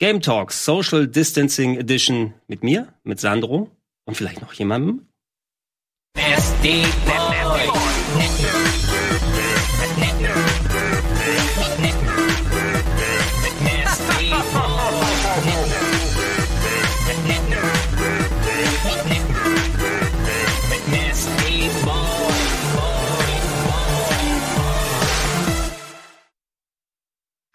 [0.00, 5.08] Game Talk Social Distancing Edition mit mir, mit Sandro und vielleicht noch jemandem.
[6.14, 6.84] SD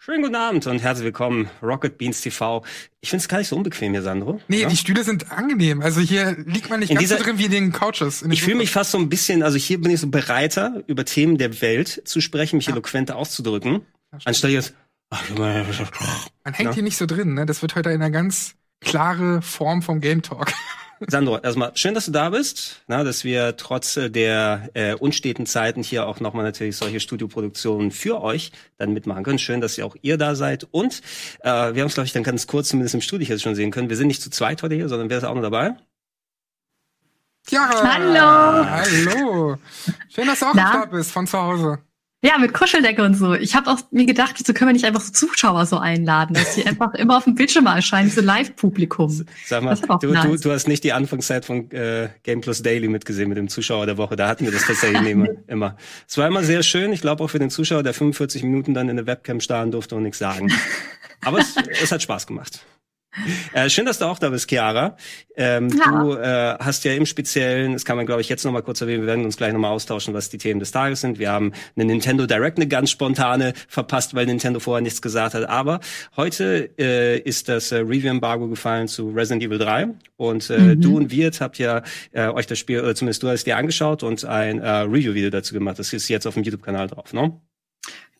[0.04, 2.62] Schönen guten Abend und herzlich willkommen, Rocket Beans TV.
[3.00, 4.38] Ich finde es gar nicht so unbequem hier, Sandro.
[4.48, 4.68] Nee, ja?
[4.68, 5.80] die Stühle sind angenehm.
[5.80, 8.20] Also hier liegt man nicht in ganz dieser, so drin wie in den Couches.
[8.20, 11.06] In ich fühle mich fast so ein bisschen, also hier bin ich so bereiter, über
[11.06, 12.72] Themen der Welt zu sprechen, mich ja.
[12.72, 13.80] eloquent auszudrücken,
[14.26, 14.74] anstatt jetzt...
[15.08, 16.74] Man hängt ja.
[16.74, 17.46] hier nicht so drin, ne?
[17.46, 20.52] Das wird heute eine ganz klare Form vom Game Talk.
[21.08, 25.82] Sandro, erstmal schön, dass du da bist, na, dass wir trotz der äh, unsteten Zeiten
[25.82, 29.38] hier auch nochmal natürlich solche Studioproduktionen für euch dann mitmachen können.
[29.38, 30.64] Schön, dass ihr auch ihr da seid.
[30.70, 31.02] Und
[31.40, 33.70] äh, wir haben es, glaube ich, dann ganz kurz zumindest im Studio jetzt schon sehen
[33.70, 33.88] können.
[33.88, 35.74] Wir sind nicht zu zweit heute hier, sondern wer ist auch noch dabei?
[37.50, 38.66] Ja, hallo.
[38.70, 39.58] Hallo.
[40.08, 41.78] Schön, dass du auch da bist von zu Hause.
[42.24, 43.34] Ja, mit Kuscheldecke und so.
[43.34, 46.54] Ich habe auch mir gedacht, wieso können wir nicht einfach so Zuschauer so einladen, dass
[46.54, 49.26] die einfach immer auf dem Bildschirm erscheinen, so Live-Publikum.
[49.44, 50.24] Sag mal, du, nice.
[50.24, 53.84] du, du hast nicht die Anfangszeit von äh, Game Plus Daily mitgesehen mit dem Zuschauer
[53.84, 54.16] der Woche.
[54.16, 55.28] Da hatten wir das tatsächlich immer.
[55.48, 55.76] immer.
[56.08, 56.94] Es war immer sehr schön.
[56.94, 59.94] Ich glaube auch für den Zuschauer, der 45 Minuten dann in der Webcam starren durfte
[59.94, 60.50] und nichts sagen.
[61.26, 62.64] Aber es, es hat Spaß gemacht.
[63.52, 64.96] Äh, schön, dass du auch da bist, Chiara.
[65.36, 65.90] Ähm, ja.
[65.90, 68.80] Du äh, hast ja im Speziellen, das kann man glaube ich jetzt noch mal kurz
[68.80, 71.18] erwähnen, wir werden uns gleich noch mal austauschen, was die Themen des Tages sind.
[71.18, 75.48] Wir haben eine Nintendo Direct, eine ganz spontane verpasst, weil Nintendo vorher nichts gesagt hat.
[75.48, 75.80] Aber
[76.16, 80.80] heute äh, ist das äh, Review-Embargo gefallen zu Resident Evil 3 und äh, mhm.
[80.80, 81.82] du und Wirt habt ja
[82.12, 85.54] äh, euch das Spiel, oder zumindest du hast dir angeschaut und ein äh, Review-Video dazu
[85.54, 85.78] gemacht.
[85.78, 87.32] Das ist jetzt auf dem YouTube-Kanal drauf, ne?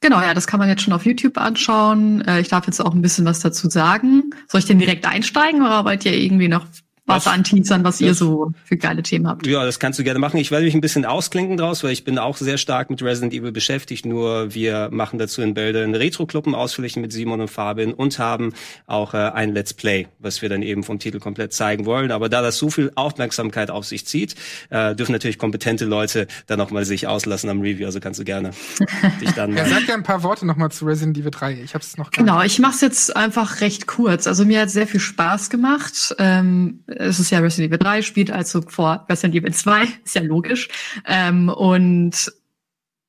[0.04, 2.20] Genau, ja, das kann man jetzt schon auf YouTube anschauen.
[2.28, 4.24] Äh, ich darf jetzt auch ein bisschen was dazu sagen.
[4.48, 6.66] Soll ich denn direkt einsteigen oder wollt ihr irgendwie noch
[7.06, 9.46] was anteasern, was ihr so für geile Themen habt.
[9.46, 10.38] Ja, das kannst du gerne machen.
[10.38, 13.34] Ich werde mich ein bisschen ausklinken draus, weil ich bin auch sehr stark mit Resident
[13.34, 14.06] Evil beschäftigt.
[14.06, 18.52] Nur wir machen dazu in Bälde einen Retro-Club ausführlich mit Simon und Fabian und haben
[18.86, 22.10] auch äh, ein Let's Play, was wir dann eben vom Titel komplett zeigen wollen.
[22.10, 24.34] Aber da das so viel Aufmerksamkeit auf sich zieht,
[24.70, 27.86] äh, dürfen natürlich kompetente Leute dann auch mal sich auslassen am Review.
[27.86, 28.50] Also kannst du gerne
[29.20, 29.56] dich dann.
[29.56, 31.60] ja, sag ja ein paar Worte nochmal zu Resident Evil 3.
[31.64, 32.10] Ich habe es noch.
[32.10, 34.26] Genau, ich mache es jetzt einfach recht kurz.
[34.26, 36.14] Also mir hat sehr viel Spaß gemacht.
[36.18, 40.22] Ähm, es ist ja Resident Evil 3, spielt also vor Resident Evil 2, ist ja
[40.22, 40.68] logisch.
[41.06, 42.32] Ähm, und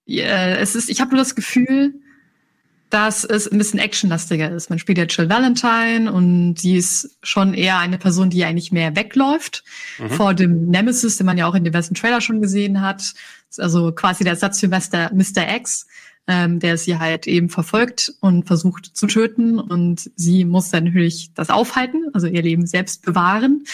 [0.07, 1.93] äh, es ist, ich habe nur das Gefühl,
[2.89, 4.69] dass es ein bisschen actionlastiger ist.
[4.69, 8.95] Man spielt ja Jill Valentine und sie ist schon eher eine Person, die eigentlich mehr
[8.95, 9.63] wegläuft
[9.97, 10.09] mhm.
[10.11, 13.13] vor dem Nemesis, den man ja auch in diversen Trailer schon gesehen hat.
[13.57, 15.11] Also quasi der Ersatz für Mr.
[15.13, 15.55] Mr.
[15.55, 15.87] X
[16.27, 19.59] ähm, der sie halt eben verfolgt und versucht zu töten.
[19.59, 23.65] Und sie muss dann natürlich das aufhalten, also ihr Leben selbst bewahren.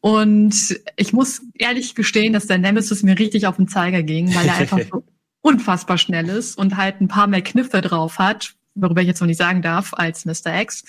[0.00, 4.46] Und ich muss ehrlich gestehen, dass der Nemesis mir richtig auf den Zeiger ging, weil
[4.46, 5.04] er einfach so
[5.40, 9.26] unfassbar schnell ist und halt ein paar mehr Kniffe drauf hat, worüber ich jetzt noch
[9.26, 10.60] nicht sagen darf, als Mr.
[10.60, 10.84] X.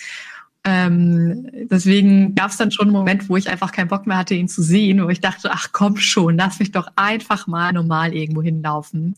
[0.71, 4.35] Ähm, deswegen gab es dann schon einen Moment, wo ich einfach keinen Bock mehr hatte,
[4.35, 8.13] ihn zu sehen, wo ich dachte, ach komm schon, lass mich doch einfach mal normal
[8.13, 9.15] irgendwo hinlaufen.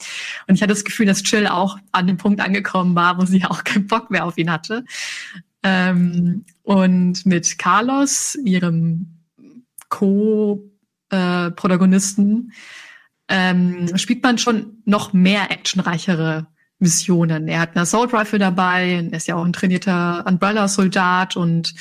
[0.47, 3.43] Und ich hatte das Gefühl, dass Chill auch an dem Punkt angekommen war, wo sie
[3.49, 4.85] auch keinen Bock mehr auf ihn hatte.
[5.61, 9.07] Ähm, und mit Carlos, ihrem
[9.89, 12.53] Co-Protagonisten,
[13.27, 16.47] ähm, spielt man schon noch mehr actionreichere
[16.81, 17.47] Missionen.
[17.47, 21.73] Er hat eine Assault Rifle dabei, er ist ja auch ein trainierter Umbrella-Soldat und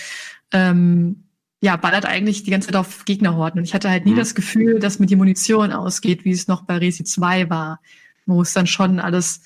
[0.53, 1.25] ähm,
[1.63, 3.59] ja, ballert eigentlich die ganze Zeit auf Gegnerhorden.
[3.59, 4.17] Und ich hatte halt nie mhm.
[4.17, 7.81] das Gefühl, dass mir die Munition ausgeht, wie es noch bei Resi 2 war,
[8.27, 9.43] wo es dann schon alles,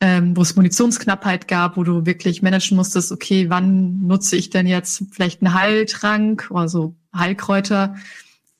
[0.00, 4.66] ähm, wo es Munitionsknappheit gab, wo du wirklich managen musstest, okay, wann nutze ich denn
[4.66, 7.96] jetzt vielleicht einen Heiltrank oder so Heilkräuter.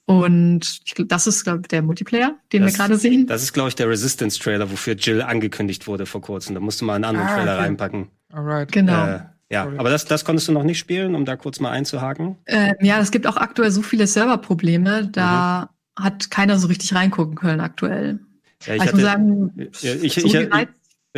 [0.06, 3.26] Und ich, das ist, glaube ich, der Multiplayer, den das, wir gerade sehen.
[3.26, 6.54] Das ist, glaube ich, der Resistance-Trailer, wofür Jill angekündigt wurde vor kurzem.
[6.54, 7.62] Da musst du mal einen anderen ah, Trailer okay.
[7.62, 8.08] reinpacken.
[8.32, 8.70] Alright.
[8.70, 9.06] Genau.
[9.06, 12.36] Äh, ja, aber das, das konntest du noch nicht spielen, um da kurz mal einzuhaken?
[12.46, 16.04] Ähm, ja, es gibt auch aktuell so viele Serverprobleme, da mhm.
[16.04, 18.20] hat keiner so richtig reingucken können aktuell.
[18.64, 20.66] Ja, ich, also hatte, ich muss sagen, ja, ich, so ich, äh,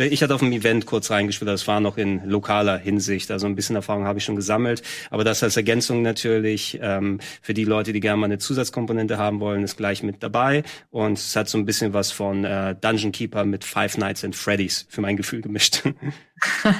[0.05, 3.31] ich hatte auf dem Event kurz reingespielt, das war noch in lokaler Hinsicht.
[3.31, 4.81] Also ein bisschen Erfahrung habe ich schon gesammelt.
[5.09, 9.39] Aber das als Ergänzung natürlich ähm, für die Leute, die gerne mal eine Zusatzkomponente haben
[9.39, 10.63] wollen, ist gleich mit dabei.
[10.89, 14.35] Und es hat so ein bisschen was von äh, Dungeon Keeper mit Five Nights and
[14.35, 15.83] Freddy's für mein Gefühl gemischt.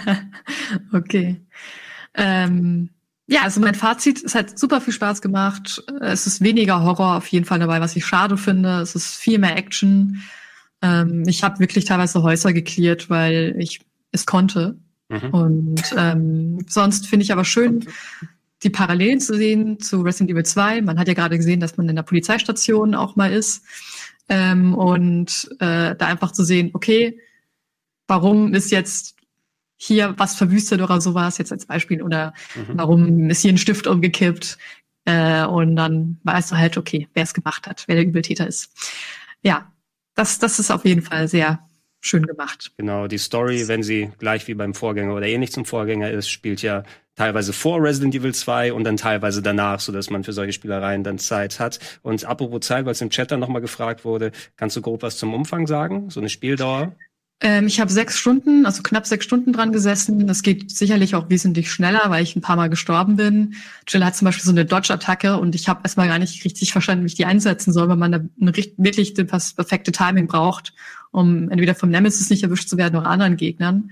[0.94, 1.42] okay.
[2.16, 2.90] Ähm
[3.32, 5.84] ja, also mein Fazit, es hat super viel Spaß gemacht.
[6.02, 8.80] Es ist weniger Horror auf jeden Fall dabei, was ich schade finde.
[8.80, 10.24] Es ist viel mehr Action.
[10.82, 13.82] Ähm, ich habe wirklich teilweise Häuser geklärt, weil ich
[14.12, 14.78] es konnte.
[15.10, 15.30] Mhm.
[15.32, 17.86] Und ähm, sonst finde ich aber schön,
[18.64, 20.82] die Parallelen zu sehen zu Resident Evil 2.
[20.82, 23.64] Man hat ja gerade gesehen, dass man in der Polizeistation auch mal ist.
[24.28, 27.20] Ähm, und äh, da einfach zu sehen, okay,
[28.08, 29.16] warum ist jetzt
[29.76, 32.78] hier was verwüstet oder sowas, jetzt als Beispiel, oder mhm.
[32.78, 34.58] warum ist hier ein Stift umgekippt?
[35.06, 38.72] Äh, und dann weißt du halt, okay, wer es gemacht hat, wer der Übeltäter ist.
[39.42, 39.72] Ja,
[40.20, 41.60] das, das ist auf jeden Fall sehr
[42.02, 42.72] schön gemacht.
[42.78, 46.62] Genau, die Story, wenn sie gleich wie beim Vorgänger oder ähnlich zum Vorgänger ist, spielt
[46.62, 46.84] ja
[47.16, 51.04] teilweise vor Resident Evil 2 und dann teilweise danach, so dass man für solche Spielereien
[51.04, 51.80] dann Zeit hat.
[52.02, 55.18] Und apropos Zeit, weil es im Chat dann nochmal gefragt wurde, kannst du grob was
[55.18, 56.10] zum Umfang sagen?
[56.10, 56.96] So eine Spieldauer?
[57.42, 60.28] Ähm, ich habe sechs Stunden, also knapp sechs Stunden dran gesessen.
[60.28, 63.56] Das geht sicherlich auch wesentlich schneller, weil ich ein paar Mal gestorben bin.
[63.88, 67.06] Jill hat zum Beispiel so eine Dodge-Attacke und ich habe erstmal gar nicht richtig verstanden,
[67.06, 70.74] wie ich die einsetzen soll, weil man da wirklich das perfekte Timing braucht,
[71.12, 73.92] um entweder vom Nemesis nicht erwischt zu werden oder anderen Gegnern.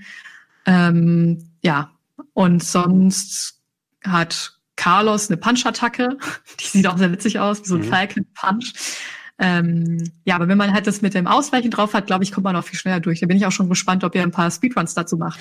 [0.66, 1.90] Ähm, ja,
[2.34, 3.62] und sonst
[4.04, 6.18] hat Carlos eine Punch-Attacke.
[6.60, 7.88] Die sieht auch sehr witzig aus, wie so ein mhm.
[7.88, 8.74] Falcon Punch.
[9.38, 12.44] Ähm, ja, aber wenn man halt das mit dem Ausweichen drauf hat, glaube ich, kommt
[12.44, 13.20] man auch viel schneller durch.
[13.20, 15.38] Da bin ich auch schon gespannt, ob ihr ein paar Speedruns dazu macht.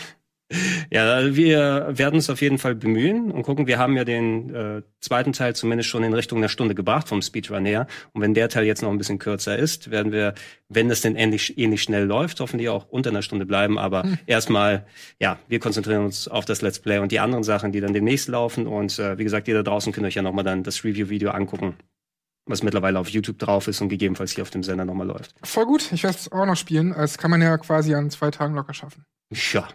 [0.90, 3.68] Ja, wir werden uns auf jeden Fall bemühen und gucken.
[3.68, 7.22] Wir haben ja den äh, zweiten Teil zumindest schon in Richtung einer Stunde gebracht vom
[7.22, 7.86] Speedrun her.
[8.14, 10.36] Und wenn der Teil jetzt noch ein bisschen kürzer ist, werden wir,
[10.70, 13.78] wenn das denn ähnlich, ähnlich schnell läuft, hoffentlich auch unter einer Stunde bleiben.
[13.78, 14.20] Aber hm.
[14.26, 14.86] erstmal,
[15.20, 18.30] ja, wir konzentrieren uns auf das Let's Play und die anderen Sachen, die dann demnächst
[18.30, 18.68] laufen.
[18.68, 21.74] Und äh, wie gesagt, ihr da draußen könnt euch ja nochmal dann das Review-Video angucken
[22.48, 25.36] was mittlerweile auf YouTube drauf ist und gegebenenfalls hier auf dem Sender nochmal läuft.
[25.44, 26.94] Voll gut, ich werde es auch noch spielen.
[26.96, 29.04] Das kann man ja quasi an zwei Tagen locker schaffen.
[29.32, 29.68] Ja,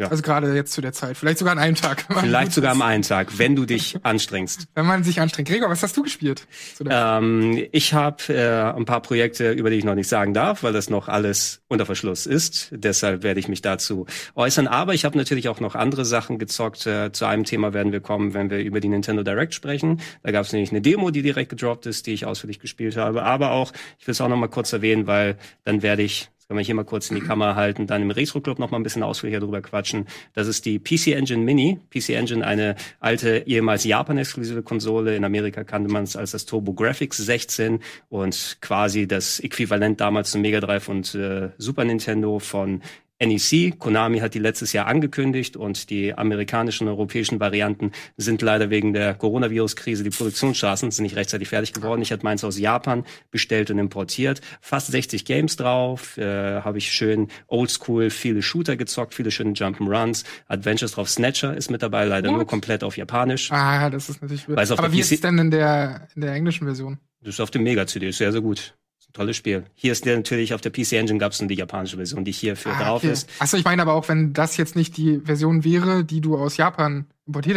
[0.00, 0.08] ja.
[0.08, 1.18] Also gerade jetzt zu der Zeit.
[1.18, 2.06] Vielleicht sogar an einem Tag.
[2.20, 4.66] Vielleicht sogar am einen Tag, wenn du dich anstrengst.
[4.74, 5.48] Wenn man sich anstrengt.
[5.48, 6.46] Gregor, was hast du gespielt?
[6.88, 10.72] Ähm, ich habe äh, ein paar Projekte, über die ich noch nicht sagen darf, weil
[10.72, 12.70] das noch alles unter Verschluss ist.
[12.72, 14.68] Deshalb werde ich mich dazu äußern.
[14.68, 16.86] Aber ich habe natürlich auch noch andere Sachen gezockt.
[16.86, 20.00] Äh, zu einem Thema werden wir kommen, wenn wir über die Nintendo Direct sprechen.
[20.22, 23.22] Da gab es nämlich eine Demo, die direkt gedroppt ist, die ich ausführlich gespielt habe.
[23.22, 26.56] Aber auch, ich will es auch noch mal kurz erwähnen, weil dann werde ich wenn
[26.56, 28.82] wir hier mal kurz in die Kamera halten, dann im Retro Club noch mal ein
[28.82, 30.06] bisschen ausführlicher drüber quatschen.
[30.34, 31.78] Das ist die PC Engine Mini.
[31.90, 35.14] PC Engine, eine alte, ehemals Japan-exklusive Konsole.
[35.14, 40.32] In Amerika kannte man es als das Turbo Graphics 16 und quasi das Äquivalent damals
[40.32, 42.82] zum Mega Drive und äh, Super Nintendo von
[43.22, 48.70] NEC, Konami hat die letztes Jahr angekündigt und die amerikanischen und europäischen Varianten sind leider
[48.70, 52.00] wegen der Coronavirus-Krise, die Produktionsstraßen sind nicht rechtzeitig fertig geworden.
[52.00, 54.40] Ich hatte meins aus Japan bestellt und importiert.
[54.62, 60.24] Fast 60 Games drauf, äh, habe ich schön oldschool viele Shooter gezockt, viele schöne Jump'n'Runs,
[60.48, 61.10] Adventures drauf.
[61.10, 62.36] Snatcher ist mit dabei, leider What?
[62.36, 63.52] nur komplett auf Japanisch.
[63.52, 66.98] Ah, das ist natürlich Aber wie ist es denn in der, in der englischen Version?
[67.20, 68.74] Das ist auf dem Mega-CD, ist sehr, sehr gut
[69.12, 69.64] tolles Spiel.
[69.74, 72.32] Hier ist der natürlich auf der PC Engine gab es nur die japanische Version, die
[72.32, 73.12] hier für ah, drauf okay.
[73.12, 73.28] ist.
[73.38, 76.56] Achso, ich meine aber auch, wenn das jetzt nicht die Version wäre, die du aus
[76.56, 77.06] Japan.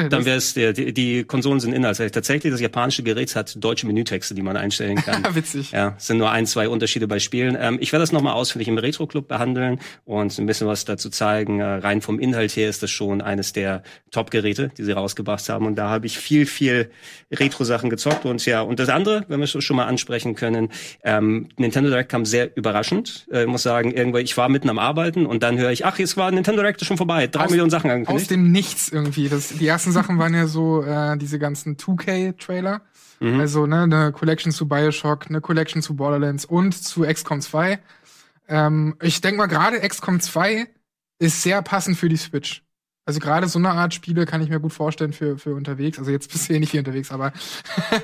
[0.10, 2.12] Dann wäre es, die, die Konsolen sind inhaltsreich.
[2.12, 5.24] Tatsächlich, das japanische Gerät hat deutsche Menütexte, die man einstellen kann.
[5.36, 5.72] Witzig.
[5.72, 7.58] Ja, es sind nur ein, zwei Unterschiede bei Spielen.
[7.60, 11.60] Ähm, ich werde das nochmal ausführlich im Retro-Club behandeln und ein bisschen was dazu zeigen.
[11.60, 15.66] Äh, rein vom Inhalt her ist das schon eines der Top-Geräte, die sie rausgebracht haben.
[15.66, 16.92] Und da habe ich viel, viel
[17.32, 18.26] Retro-Sachen gezockt.
[18.26, 20.70] Und ja, und das andere, wenn wir es schon mal ansprechen können,
[21.04, 23.28] ähm, Nintendo Direct kam sehr überraschend.
[23.32, 26.00] Äh, ich muss sagen, irgendwo, ich war mitten am Arbeiten und dann höre ich, ach,
[26.00, 27.28] jetzt war Nintendo Direct schon vorbei.
[27.28, 28.26] Drei aus, Millionen Sachen angekündigt.
[28.26, 29.30] Aus dem Nichts irgendwie.
[29.30, 32.82] Das, die ersten Sachen waren ja so äh, diese ganzen 2K-Trailer.
[33.22, 33.40] Mhm.
[33.40, 37.80] Also ne, eine Collection zu Bioshock, eine Collection zu Borderlands und zu XCOM 2.
[38.50, 40.68] Ähm, ich denke mal, gerade XCOM 2
[41.20, 42.62] ist sehr passend für die Switch.
[43.06, 46.00] Also gerade so eine Art Spiele kann ich mir gut vorstellen für, für unterwegs.
[46.00, 47.34] Also jetzt bist du ja nicht hier unterwegs, aber.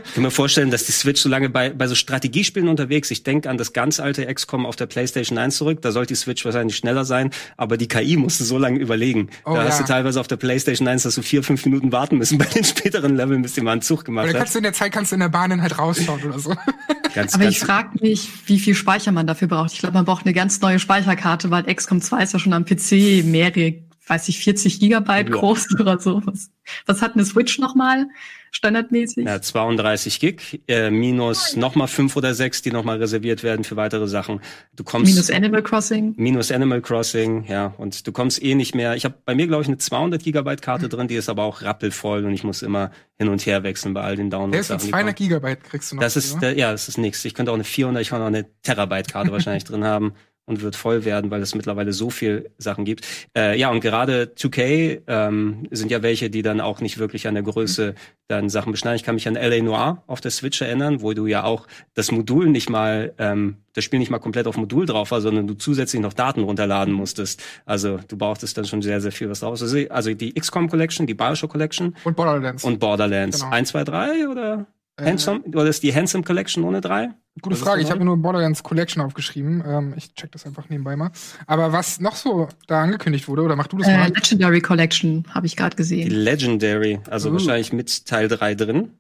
[0.03, 3.23] ich kann mir vorstellen, dass die Switch so lange bei, bei so Strategiespielen unterwegs, ich
[3.23, 6.43] denke an das ganz alte XCOM auf der PlayStation 1 zurück, da sollte die Switch
[6.43, 9.29] wahrscheinlich schneller sein, aber die KI musste so lange überlegen.
[9.45, 9.69] Oh, da ja.
[9.69, 12.45] hast du teilweise auf der PlayStation 1, dass du vier, fünf Minuten warten müssen bei
[12.45, 14.39] den späteren Leveln, bis die mal einen Zug gemacht oder hat.
[14.39, 16.53] kannst du in der Zeit kannst du in der Bahn dann halt rausschauen oder so.
[17.15, 19.73] Ganz, aber ganz ich frage mich, wie viel Speicher man dafür braucht.
[19.73, 22.65] Ich glaube, man braucht eine ganz neue Speicherkarte, weil XCOM 2 ist ja schon am
[22.65, 25.35] PC mehrere weiß ich, 40 Gigabyte ja.
[25.35, 26.21] groß oder so.
[26.25, 26.49] Was,
[26.85, 28.07] was hat eine Switch nochmal
[28.51, 29.25] standardmäßig?
[29.25, 34.07] Ja, 32 Gig, äh, minus nochmal fünf oder sechs, die nochmal reserviert werden für weitere
[34.07, 34.41] Sachen.
[34.75, 36.15] Du kommst minus Animal Crossing.
[36.17, 37.73] Minus Animal Crossing, ja.
[37.77, 38.95] Und du kommst eh nicht mehr.
[38.95, 40.89] Ich habe bei mir glaube ich eine 200 Gigabyte Karte mhm.
[40.89, 44.01] drin, die ist aber auch rappelvoll und ich muss immer hin und her wechseln bei
[44.01, 44.67] all den Downloads.
[44.67, 46.01] Der ist 200 Gigabyte kriegst du noch.
[46.01, 47.23] Das ist, der, ja, das ist nichts.
[47.25, 50.13] Ich könnte auch eine 400, ich könnte auch eine Terabyte Karte wahrscheinlich drin haben.
[50.49, 53.05] Und wird voll werden, weil es mittlerweile so viel Sachen gibt.
[53.37, 57.35] Äh, ja, und gerade 2K ähm, sind ja welche, die dann auch nicht wirklich an
[57.35, 57.93] der Größe
[58.27, 58.95] dann Sachen beschneiden.
[58.95, 62.11] Ich kann mich an LA Noir auf der Switch erinnern, wo du ja auch das
[62.11, 65.53] Modul nicht mal, ähm, das Spiel nicht mal komplett auf Modul drauf war, sondern du
[65.53, 67.43] zusätzlich noch Daten runterladen musstest.
[67.65, 69.61] Also du brauchtest dann schon sehr, sehr viel was draus.
[69.61, 71.95] Also, die XCOM Collection, die Bioshock Collection.
[72.03, 72.63] Und Borderlands.
[72.63, 73.39] Und Borderlands.
[73.39, 73.51] Genau.
[73.51, 74.65] 1, 2, 3 oder?
[74.99, 75.41] Äh, Handsome?
[75.41, 77.09] Oder ist die Handsome Collection ohne drei?
[77.41, 77.81] Gute was Frage.
[77.81, 79.63] Ich habe mir nur Borderlands Collection aufgeschrieben.
[79.65, 81.11] Ähm, ich check das einfach nebenbei mal.
[81.47, 84.09] Aber was noch so da angekündigt wurde, oder mach du das äh, mal?
[84.09, 86.09] Legendary Collection habe ich gerade gesehen.
[86.09, 87.33] Die Legendary, also uh.
[87.33, 88.91] wahrscheinlich mit Teil 3 drin.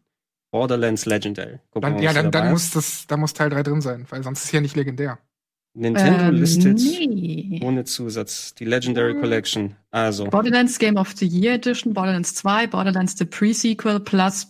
[0.51, 1.59] Borderlands Legendary.
[1.69, 4.39] Gucken dann, ja, dann, dann muss das, da muss Teil 3 drin sein, weil sonst
[4.39, 5.19] ist es ja nicht legendär.
[5.75, 7.61] Nintendo ähm, listet nee.
[7.63, 9.75] ohne Zusatz die Legendary Collection.
[9.91, 10.25] Also.
[10.25, 14.47] Borderlands Game of the Year Edition, Borderlands 2, Borderlands the Pre-Sequel plus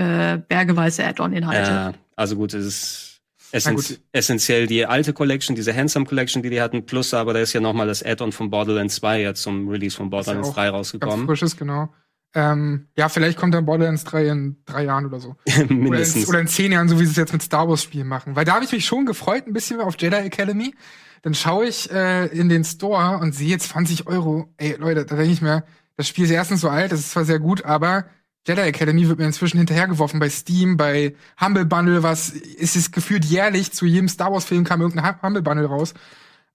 [0.00, 1.70] äh, bergeweise Add-on-Inhalte.
[1.70, 3.20] Ja, also gut, es ist
[3.52, 7.52] Essenz essentiell die alte Collection, diese Handsome Collection, die die hatten, plus aber da ist
[7.52, 11.16] ja nochmal das Add-on von Borderlands 2 jetzt zum Release von Borderlands ja 3 rausgekommen.
[11.16, 11.92] Ganz frisches, genau.
[12.32, 15.36] Ähm, ja, vielleicht kommt dann Borderlands 3 in drei Jahren oder so.
[15.68, 16.22] Mindestens.
[16.28, 18.06] Oder in, oder in, zehn Jahren, so wie sie es jetzt mit Star Wars Spielen
[18.06, 18.36] machen.
[18.36, 20.72] Weil da habe ich mich schon gefreut, ein bisschen auf Jedi Academy.
[21.22, 24.54] Dann schaue ich äh, in den Store und sehe jetzt 20 Euro.
[24.58, 25.64] Ey, Leute, da denke ich mir,
[25.96, 28.06] das Spiel ist erstens so alt, das ist zwar sehr gut, aber
[28.46, 33.24] Jedi Academy wird mir inzwischen hinterhergeworfen bei Steam, bei Humble Bundle, was ist es gefühlt
[33.24, 35.94] jährlich, zu jedem Star Wars Film kam irgendein Humble Bundle raus.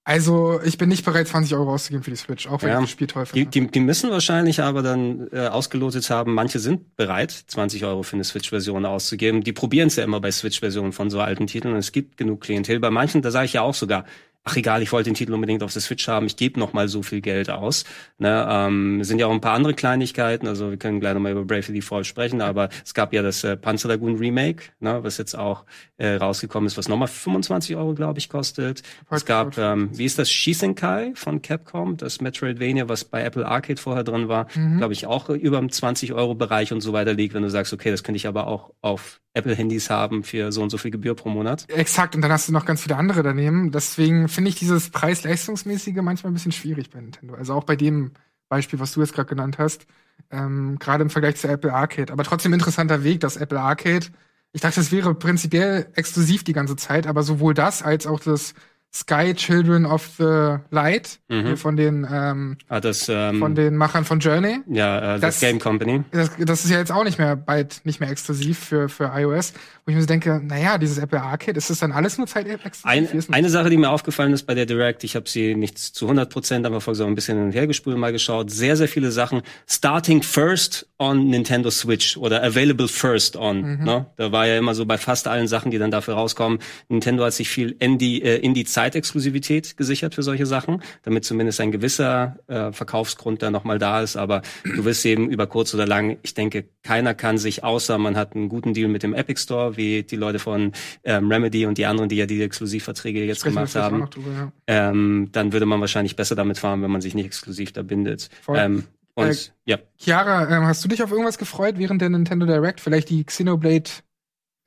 [0.07, 2.83] Also ich bin nicht bereit, 20 Euro auszugeben für die Switch, auch wenn ja, ich
[2.83, 3.49] das Spiel toll finde.
[3.49, 8.03] Die, die, die, müssen wahrscheinlich aber dann äh, ausgelotet haben, manche sind bereit, 20 Euro
[8.03, 9.43] für eine Switch-Version auszugeben.
[9.43, 12.41] Die probieren es ja immer bei Switch-Versionen von so alten Titeln und es gibt genug
[12.41, 12.79] Klientel.
[12.79, 14.05] Bei manchen, da sage ich ja auch sogar,
[14.45, 16.87] ach egal, ich wollte den Titel unbedingt auf der Switch haben, ich gebe noch mal
[16.87, 17.83] so viel Geld aus.
[18.19, 21.31] Ne, ähm, sind ja auch ein paar andere Kleinigkeiten, also wir können gleich noch mal
[21.31, 25.17] über Bravely Default sprechen, aber es gab ja das äh, Panzer Lagoon Remake, ne, was
[25.17, 25.65] jetzt auch
[25.97, 28.83] äh, rausgekommen ist, was nochmal 25 Euro, glaube ich, kostet.
[29.09, 33.81] Es gab, ähm, wie ist das, Shisenkai von Capcom, das Metroidvania, was bei Apple Arcade
[33.81, 34.77] vorher drin war, mhm.
[34.77, 37.73] glaube ich, auch über im 20 Euro Bereich und so weiter liegt, wenn du sagst,
[37.73, 41.13] okay, das könnte ich aber auch auf Apple-Handys haben für so und so viel Gebühr
[41.13, 41.65] pro Monat.
[41.69, 43.71] Exakt, und dann hast du noch ganz viele andere daneben.
[43.71, 47.35] Deswegen finde ich dieses Preis-Leistungsmäßige manchmal ein bisschen schwierig bei Nintendo.
[47.35, 48.11] Also auch bei dem
[48.49, 49.85] Beispiel, was du jetzt gerade genannt hast,
[50.31, 52.11] ähm, gerade im Vergleich zu Apple Arcade.
[52.11, 54.07] Aber trotzdem interessanter Weg, dass Apple Arcade,
[54.53, 58.53] ich dachte, es wäre prinzipiell exklusiv die ganze Zeit, aber sowohl das als auch das
[58.95, 61.57] Sky Children of the Light mhm.
[61.57, 64.59] von den ähm, ah, das, ähm, von den Machern von Journey.
[64.69, 66.03] Ja, äh, das, das Game Company.
[66.11, 69.51] Das, das ist ja jetzt auch nicht mehr bald nicht mehr exklusiv für für iOS,
[69.83, 72.47] wo ich mir so denke, naja, dieses Apple Arcade, ist das dann alles nur Zeit
[72.47, 72.85] exklusiv?
[72.85, 76.05] Ein, eine Sache, die mir aufgefallen ist bei der Direct, ich habe sie nicht zu
[76.05, 78.49] 100 Prozent, aber so ein bisschen hin und her gespult mal geschaut.
[78.49, 79.41] Sehr sehr viele Sachen.
[79.67, 83.79] Starting first on Nintendo Switch oder available first on.
[83.79, 83.83] Mhm.
[83.83, 84.05] Ne?
[84.15, 86.59] Da war ja immer so bei fast allen Sachen, die dann dafür rauskommen.
[86.87, 90.83] Nintendo hat sich viel in die äh, in die Zeit Zeitexklusivität gesichert für solche Sachen,
[91.01, 94.15] damit zumindest ein gewisser äh, Verkaufsgrund da nochmal da ist.
[94.15, 98.15] Aber du wirst eben über kurz oder lang, ich denke, keiner kann sich, außer man
[98.15, 100.73] hat einen guten Deal mit dem Epic Store, wie die Leute von
[101.03, 104.51] ähm, Remedy und die anderen, die ja die Exklusivverträge jetzt Sprechen gemacht haben, drüber, ja.
[104.67, 108.29] ähm, dann würde man wahrscheinlich besser damit fahren, wenn man sich nicht exklusiv da bindet.
[108.49, 108.83] Ähm,
[109.15, 109.77] und, äh, ja.
[109.97, 112.81] Chiara, ähm, hast du dich auf irgendwas gefreut während der Nintendo Direct?
[112.81, 113.89] Vielleicht die Xenoblade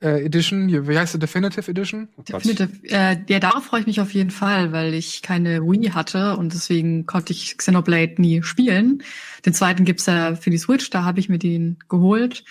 [0.01, 2.07] äh, Edition, wie heißt die Definitive Edition?
[2.17, 5.89] Oh Definitive, äh, ja, darauf freue ich mich auf jeden Fall, weil ich keine Wii
[5.89, 9.03] hatte und deswegen konnte ich Xenoblade nie spielen.
[9.45, 12.45] Den zweiten gibt's ja für die Switch, da habe ich mir den geholt.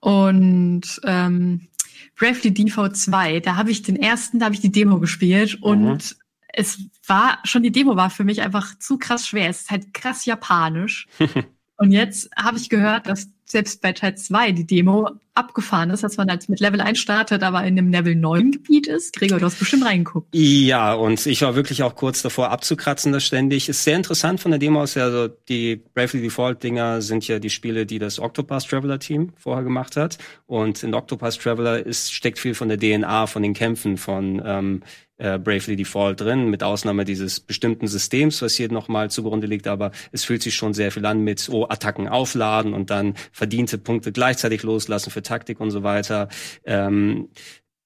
[0.00, 1.68] Und ähm,
[2.16, 5.92] Bravely Default 2, da habe ich den ersten, da habe ich die Demo gespielt und
[5.92, 6.16] mhm.
[6.52, 9.50] es war, schon die Demo war für mich einfach zu krass schwer.
[9.50, 11.06] Es ist halt krass japanisch.
[11.76, 16.16] und jetzt habe ich gehört, dass selbst bei Teil 2 die Demo abgefahren ist, dass
[16.16, 19.14] man als mit Level 1 startet, aber in einem Level 9 Gebiet ist.
[19.16, 20.28] Gregor, du hast bestimmt reingeguckt.
[20.34, 23.68] Ja, und ich war wirklich auch kurz davor abzukratzen, das ständig.
[23.68, 24.96] Ist sehr interessant von der Demo aus.
[24.96, 29.62] Also die Bravely Default Dinger sind ja die Spiele, die das Octopus Traveler Team vorher
[29.62, 30.18] gemacht hat.
[30.46, 34.82] Und in Octopus Traveler ist, steckt viel von der DNA, von den Kämpfen von ähm,
[35.18, 39.92] äh, Bravely Default drin, mit Ausnahme dieses bestimmten Systems, was hier nochmal zugrunde liegt, aber
[40.12, 44.12] es fühlt sich schon sehr viel an mit oh, Attacken aufladen und dann verdiente Punkte
[44.12, 46.28] gleichzeitig loslassen für Taktik und so weiter.
[46.64, 47.28] Ähm,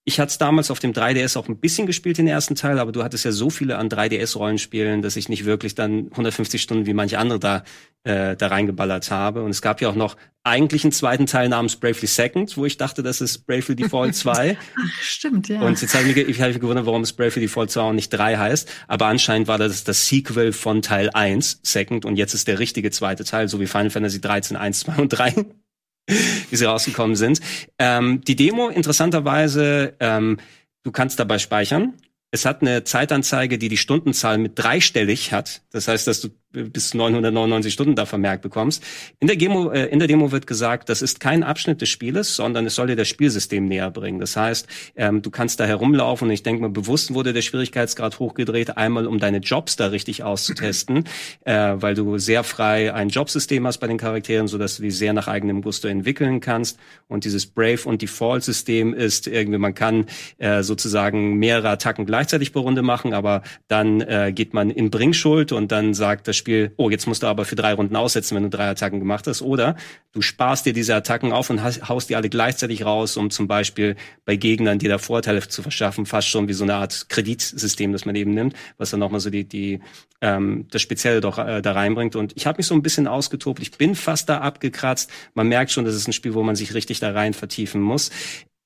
[0.05, 2.91] ich hatte es damals auf dem 3DS auch ein bisschen gespielt, den ersten Teil, aber
[2.91, 6.95] du hattest ja so viele an 3DS-Rollenspielen, dass ich nicht wirklich dann 150 Stunden wie
[6.95, 7.63] manche andere da,
[8.03, 9.45] äh, da reingeballert habe.
[9.45, 12.79] Und es gab ja auch noch eigentlich einen zweiten Teil namens Bravely Second, wo ich
[12.79, 14.57] dachte, das ist Bravely Default 2.
[14.77, 15.61] Ach, stimmt, ja.
[15.61, 18.11] Und jetzt habe ich, mich, hab ich gewundert, warum es Bravely Default 2 und nicht
[18.11, 18.69] 3 heißt.
[18.89, 22.91] Aber anscheinend war das das Sequel von Teil 1, Second, und jetzt ist der richtige
[22.91, 25.47] zweite Teil, so wie Final Fantasy 13, 1, 2 und 3.
[26.51, 27.41] wie sie rausgekommen sind.
[27.79, 30.39] Ähm, die Demo, interessanterweise, ähm,
[30.83, 31.95] du kannst dabei speichern
[32.33, 35.63] es hat eine Zeitanzeige, die die Stundenzahl mit dreistellig hat.
[35.71, 38.83] Das heißt, dass du bis 999 Stunden da vermerkt bekommst.
[39.21, 42.37] In der, Demo, äh, in der Demo wird gesagt, das ist kein Abschnitt des Spieles,
[42.37, 44.21] sondern es soll dir das Spielsystem näher bringen.
[44.21, 44.67] Das heißt,
[44.97, 49.07] ähm, du kannst da herumlaufen und ich denke mal, bewusst wurde der Schwierigkeitsgrad hochgedreht, einmal
[49.07, 51.05] um deine Jobs da richtig auszutesten,
[51.45, 54.91] äh, weil du sehr frei ein Jobsystem hast bei den Charakteren, so dass du die
[54.91, 56.79] sehr nach eigenem Gusto entwickeln kannst.
[57.09, 60.07] Und dieses Brave und Default System ist irgendwie, man kann
[60.39, 65.53] äh, sozusagen mehrere Attacken gleichzeitig pro Runde machen, aber dann äh, geht man in Bringschuld
[65.53, 68.43] und dann sagt das Spiel, oh, jetzt musst du aber für drei Runden aussetzen, wenn
[68.43, 69.43] du drei Attacken gemacht hast.
[69.43, 69.77] Oder
[70.13, 73.95] du sparst dir diese Attacken auf und haust die alle gleichzeitig raus, um zum Beispiel
[74.25, 78.05] bei Gegnern dir da Vorteile zu verschaffen, fast schon wie so eine Art Kreditsystem, das
[78.05, 79.81] man eben nimmt, was dann nochmal so die, die
[80.21, 82.17] ähm, das Spezielle doch äh, da reinbringt.
[82.17, 83.63] Und ich habe mich so ein bisschen ausgetobt.
[83.63, 85.11] Ich bin fast da abgekratzt.
[85.35, 88.11] Man merkt schon, das ist ein Spiel, wo man sich richtig da rein vertiefen muss.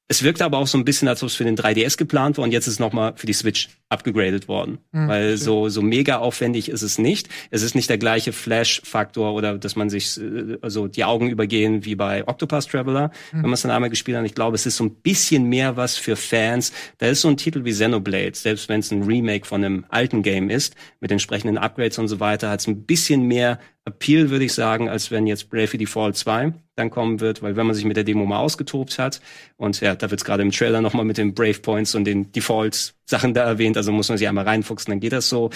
[0.08, 2.44] Es wirkt aber auch so ein bisschen, als ob es für den 3DS geplant war
[2.44, 4.78] und jetzt ist es nochmal für die Switch abgegradet worden.
[4.90, 7.28] Mhm, Weil so, so mega aufwendig ist es nicht.
[7.50, 11.84] Es ist nicht der gleiche Flash-Faktor oder dass man sich äh, also die Augen übergehen
[11.84, 13.36] wie bei Octopus Traveler, mhm.
[13.36, 14.26] wenn man es dann einmal gespielt hat.
[14.26, 16.72] Ich glaube, es ist so ein bisschen mehr was für Fans.
[16.98, 20.22] Da ist so ein Titel wie Xenoblade, selbst wenn es ein Remake von einem alten
[20.22, 24.44] Game ist, mit entsprechenden Upgrades und so weiter, hat es ein bisschen mehr Appeal, würde
[24.44, 27.84] ich sagen, als wenn jetzt Bravely Default 2 dann kommen wird, weil wenn man sich
[27.84, 29.20] mit der Demo mal ausgetobt hat
[29.56, 32.32] und ja, da wird es gerade im Trailer nochmal mit den Brave Points und den
[32.32, 35.50] Default-Sachen da erwähnt, also muss man sich einmal reinfuchsen, dann geht das so.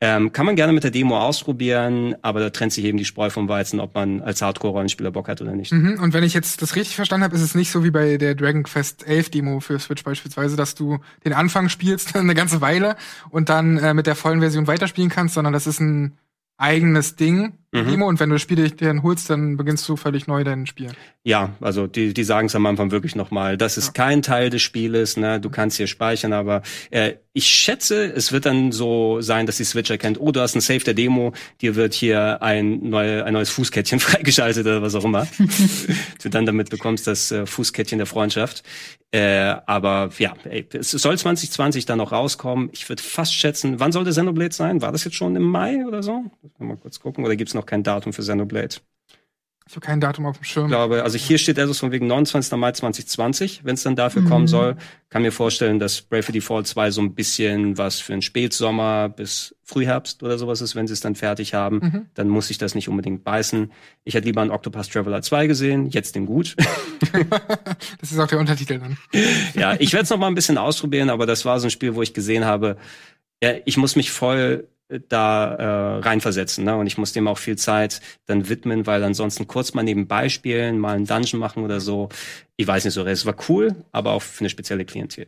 [0.00, 3.30] Ähm, kann man gerne mit der Demo ausprobieren, aber da trennt sich eben die Spreu
[3.30, 5.72] vom Weizen, ob man als Hardcore-Rollenspieler Bock hat oder nicht.
[5.72, 8.16] Mhm, und wenn ich jetzt das richtig verstanden habe, ist es nicht so wie bei
[8.16, 12.60] der Dragon Quest 11 Demo für Switch beispielsweise, dass du den Anfang spielst eine ganze
[12.60, 12.96] Weile
[13.30, 16.18] und dann äh, mit der vollen Version weiterspielen kannst, sondern das ist ein
[16.56, 17.88] eigenes Ding, mhm.
[17.88, 20.66] Demo, und wenn du das Spiel dich dann holst, dann beginnst du völlig neu dein
[20.66, 20.92] Spiel.
[21.24, 23.56] Ja, also die, die sagen es am Anfang wirklich nochmal.
[23.56, 23.92] Das ist ja.
[23.92, 25.40] kein Teil des Spieles, ne?
[25.40, 29.64] Du kannst hier speichern, aber äh, ich schätze, es wird dann so sein, dass die
[29.64, 33.32] Switch erkennt, oh, du hast ein Save der Demo, dir wird hier ein, neue, ein
[33.32, 35.26] neues Fußkettchen freigeschaltet oder was auch immer.
[36.22, 38.62] du dann damit bekommst das äh, Fußkettchen der Freundschaft.
[39.14, 42.70] Äh, aber ja, ey, es soll 2020 dann noch rauskommen.
[42.72, 44.82] Ich würde fast schätzen, wann sollte Xenoblade sein?
[44.82, 46.24] War das jetzt schon im Mai oder so?
[46.58, 47.24] Mal kurz gucken.
[47.24, 48.76] Oder gibt's noch kein Datum für Xenoblade?
[49.66, 50.66] Ich habe kein Datum auf dem Schirm.
[50.66, 52.52] Ich glaube, also hier steht etwas von wegen 29.
[52.58, 54.28] Mai 2020, wenn es dann dafür mhm.
[54.28, 54.76] kommen soll.
[55.08, 59.54] Kann mir vorstellen, dass Brave Default 2 so ein bisschen was für einen Spätsommer bis
[59.62, 61.76] Frühherbst oder sowas ist, wenn sie es dann fertig haben.
[61.76, 62.06] Mhm.
[62.12, 63.72] Dann muss ich das nicht unbedingt beißen.
[64.04, 66.56] Ich hätte lieber einen Octopus Traveler 2 gesehen, jetzt den gut.
[68.00, 68.98] das ist auch der Untertitel dann.
[69.54, 71.94] ja, ich werde es noch mal ein bisschen ausprobieren, aber das war so ein Spiel,
[71.94, 72.76] wo ich gesehen habe,
[73.42, 74.68] ja, ich muss mich voll
[75.08, 76.64] da äh, reinversetzen.
[76.64, 76.76] Ne?
[76.76, 80.78] Und ich muss dem auch viel Zeit dann widmen, weil ansonsten kurz mal nebenbei spielen,
[80.78, 82.08] mal einen Dungeon machen oder so.
[82.56, 85.26] Ich weiß nicht so, es war cool, aber auch für eine spezielle Klientel.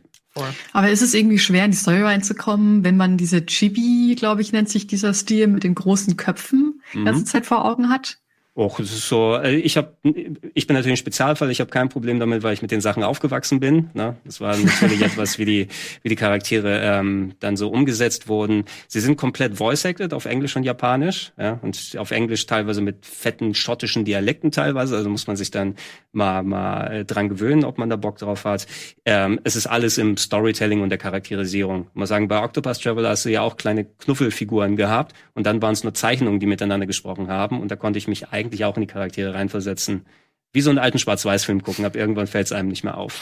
[0.71, 4.51] Aber ist es irgendwie schwer, in die Story reinzukommen, wenn man diese Chibi, glaube ich,
[4.51, 7.05] nennt sich dieser Stil mit den großen Köpfen, mhm.
[7.05, 8.19] ganze Zeit vor Augen hat?
[8.57, 11.89] Och, es ist so, äh, ich habe, ich bin natürlich ein Spezialfall, ich habe kein
[11.89, 13.91] Problem damit, weil ich mit den Sachen aufgewachsen bin.
[13.93, 14.15] Ne?
[14.25, 15.67] Das war natürlich etwas, wie die,
[16.01, 18.65] wie die Charaktere ähm, dann so umgesetzt wurden.
[18.87, 23.53] Sie sind komplett voice-acted auf Englisch und Japanisch, ja, und auf Englisch teilweise mit fetten
[23.53, 25.75] schottischen Dialekten teilweise, also muss man sich dann
[26.11, 28.65] mal, mal äh, dran gewöhnen, ob man da Bock drauf hat.
[29.05, 31.91] Ähm, es ist alles im Storytelling und der Charakterisierung.
[31.93, 35.73] Muss sagen, bei Octopus Traveler hast du ja auch kleine Knuffelfiguren gehabt und dann waren
[35.73, 38.75] es nur Zeichnungen, die miteinander gesprochen haben und da konnte ich mich eigentlich eigentlich auch
[38.75, 40.05] in die Charaktere reinversetzen.
[40.53, 43.21] Wie so einen alten Schwarz-Weiß-Film gucken, ab irgendwann fällt es einem nicht mehr auf.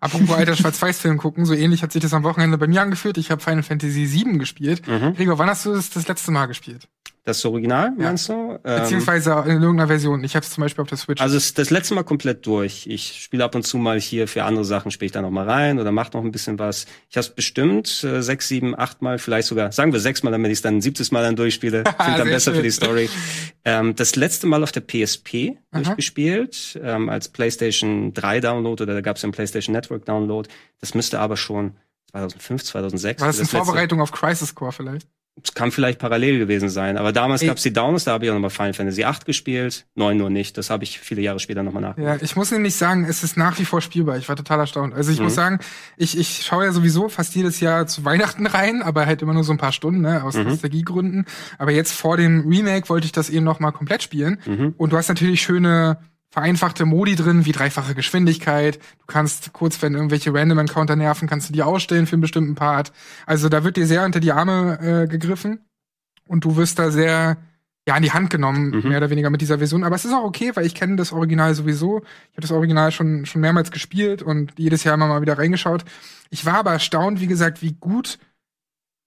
[0.00, 3.18] Apropos alter Schwarz-Weiß-Film gucken, so ähnlich hat sich das am Wochenende bei mir angeführt.
[3.18, 4.86] Ich habe Final Fantasy VII gespielt.
[4.86, 5.14] Mhm.
[5.14, 6.88] Gregor, wann hast du das das letzte Mal gespielt?
[7.24, 8.34] Das Original, meinst ja.
[8.34, 8.60] du?
[8.64, 10.24] Ähm, Beziehungsweise in irgendeiner Version.
[10.24, 11.22] Ich habe es zum Beispiel auf der Switch.
[11.22, 12.88] Also das letzte Mal komplett durch.
[12.88, 15.48] Ich spiele ab und zu mal hier für andere Sachen, spiele ich da noch mal
[15.48, 16.86] rein oder mache noch ein bisschen was.
[17.08, 20.32] Ich habe es bestimmt äh, sechs, sieben, acht Mal, vielleicht sogar, sagen wir sechs Mal,
[20.32, 21.84] damit ich es dann ein siebtes Mal dann durchspiele.
[21.98, 22.56] Klingt dann besser schön.
[22.56, 23.08] für die Story.
[23.64, 29.00] Ähm, das letzte Mal auf der PSP durchgespielt, ähm, als PlayStation 3 Download oder da
[29.00, 30.48] gab es einen PlayStation Network Download.
[30.80, 31.76] Das müsste aber schon
[32.10, 33.20] 2005, 2006.
[33.20, 35.06] War das in Vorbereitung auf Crisis Core vielleicht?
[35.42, 38.30] Es kann vielleicht parallel gewesen sein, aber damals gab es die Downs, da habe ich
[38.30, 40.58] auch nochmal Final Fantasy 8 gespielt, 9 nur nicht.
[40.58, 41.96] Das habe ich viele Jahre später nochmal nach.
[41.96, 44.18] Ja, ich muss nämlich sagen, es ist nach wie vor spielbar.
[44.18, 44.92] Ich war total erstaunt.
[44.92, 45.24] Also ich mhm.
[45.24, 45.58] muss sagen,
[45.96, 49.42] ich, ich schaue ja sowieso fast jedes Jahr zu Weihnachten rein, aber halt immer nur
[49.42, 50.44] so ein paar Stunden, ne, aus mhm.
[50.44, 51.24] Nostalgiegründen.
[51.56, 54.38] Aber jetzt vor dem Remake wollte ich das eben nochmal komplett spielen.
[54.44, 54.74] Mhm.
[54.76, 55.96] Und du hast natürlich schöne
[56.32, 58.76] vereinfachte Modi drin, wie dreifache Geschwindigkeit.
[58.76, 62.54] Du kannst kurz, wenn irgendwelche Random Encounter nerven, kannst du die ausstellen für einen bestimmten
[62.54, 62.90] Part.
[63.26, 65.60] Also da wird dir sehr unter die Arme äh, gegriffen
[66.26, 67.36] und du wirst da sehr
[67.86, 68.88] ja an die Hand genommen, mhm.
[68.88, 69.84] mehr oder weniger mit dieser Version.
[69.84, 71.98] Aber es ist auch okay, weil ich kenne das Original sowieso.
[71.98, 75.84] Ich habe das Original schon schon mehrmals gespielt und jedes Jahr immer mal wieder reingeschaut.
[76.30, 78.18] Ich war aber erstaunt, wie gesagt, wie gut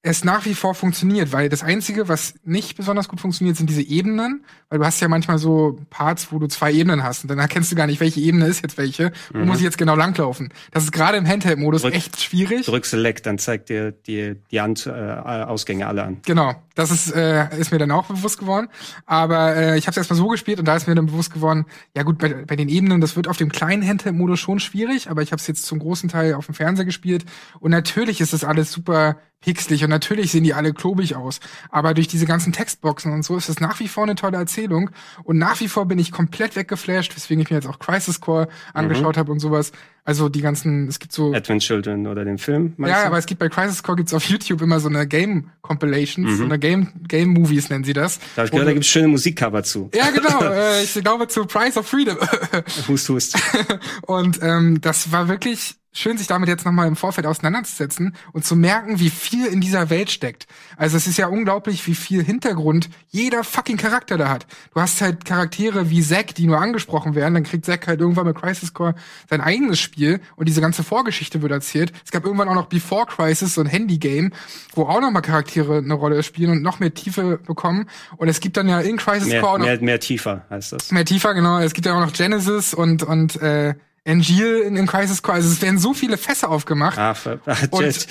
[0.06, 3.82] es nach wie vor funktioniert, weil das Einzige, was nicht besonders gut funktioniert, sind diese
[3.82, 7.39] Ebenen, weil du hast ja manchmal so Parts, wo du zwei Ebenen hast und dann
[7.39, 9.48] erkennst du gar nicht, welche Ebene ist jetzt welche, wo mhm.
[9.48, 10.54] muss ich jetzt genau langlaufen.
[10.70, 12.68] Das ist gerade im Handheld-Modus echt schwierig.
[12.68, 16.18] Drück Select, dann zeigt dir die, die Hand, äh, Ausgänge alle an.
[16.24, 18.68] Genau, das ist, äh, ist mir dann auch bewusst geworden,
[19.08, 21.65] aber äh, ich habe es erstmal so gespielt und da ist mir dann bewusst geworden,
[21.96, 25.24] ja gut, bei, bei den Ebenen, das wird auf dem kleinen Handheld-Modus schon schwierig, aber
[25.24, 27.26] ich habe es jetzt zum großen Teil auf dem Fernseher gespielt
[27.60, 31.40] und natürlich ist das alles super pixelig und natürlich sehen die alle klobig aus.
[31.70, 34.90] Aber durch diese ganzen Textboxen und so ist es nach wie vor eine tolle Erzählung.
[35.24, 38.48] Und nach wie vor bin ich komplett weggeflasht, weswegen ich mir jetzt auch Crisis Core
[38.74, 39.20] angeschaut mhm.
[39.20, 39.72] habe und sowas.
[40.08, 41.34] Also die ganzen, es gibt so.
[41.34, 42.76] Advent Children oder den Film.
[42.78, 43.08] Ja, du?
[43.08, 46.38] aber es gibt bei Crisis Core gibt's auf YouTube immer so eine Game Compilations, mhm.
[46.38, 48.20] so eine Game Game Movies nennen sie das.
[48.36, 49.89] Da ich gehört, da gibt's schöne Musikcover zu.
[49.96, 50.44] Ja, genau.
[50.44, 52.18] äh, ich glaube zu Price of Freedom.
[52.88, 53.36] hust, hust.
[54.04, 58.56] und ähm, das war wirklich schön, sich damit jetzt nochmal im Vorfeld auseinanderzusetzen und zu
[58.56, 60.46] merken, wie viel in dieser Welt steckt.
[60.78, 64.46] Also es ist ja unglaublich, wie viel Hintergrund jeder fucking Charakter da hat.
[64.74, 68.28] Du hast halt Charaktere wie Zack, die nur angesprochen werden, dann kriegt Zack halt irgendwann
[68.28, 68.96] mit Crisis Core
[69.30, 69.95] sein eigenes Spiel
[70.36, 71.92] und diese ganze Vorgeschichte wird erzählt.
[72.04, 74.34] Es gab irgendwann auch noch Before Crisis, so ein Handy-Game,
[74.74, 77.88] wo auch nochmal Charaktere eine Rolle spielen und noch mehr Tiefe bekommen.
[78.18, 79.66] Und es gibt dann ja in Crisis mehr, Core auch noch...
[79.66, 80.92] Mehr, mehr tiefer heißt das.
[80.92, 81.60] Mehr tiefer, genau.
[81.60, 83.76] Es gibt ja auch noch Genesis und, und äh,
[84.08, 85.38] Angeal in, in Crisis Core.
[85.38, 86.98] Also es werden so viele Fässer aufgemacht.
[86.98, 87.16] Ah,
[87.72, 88.08] und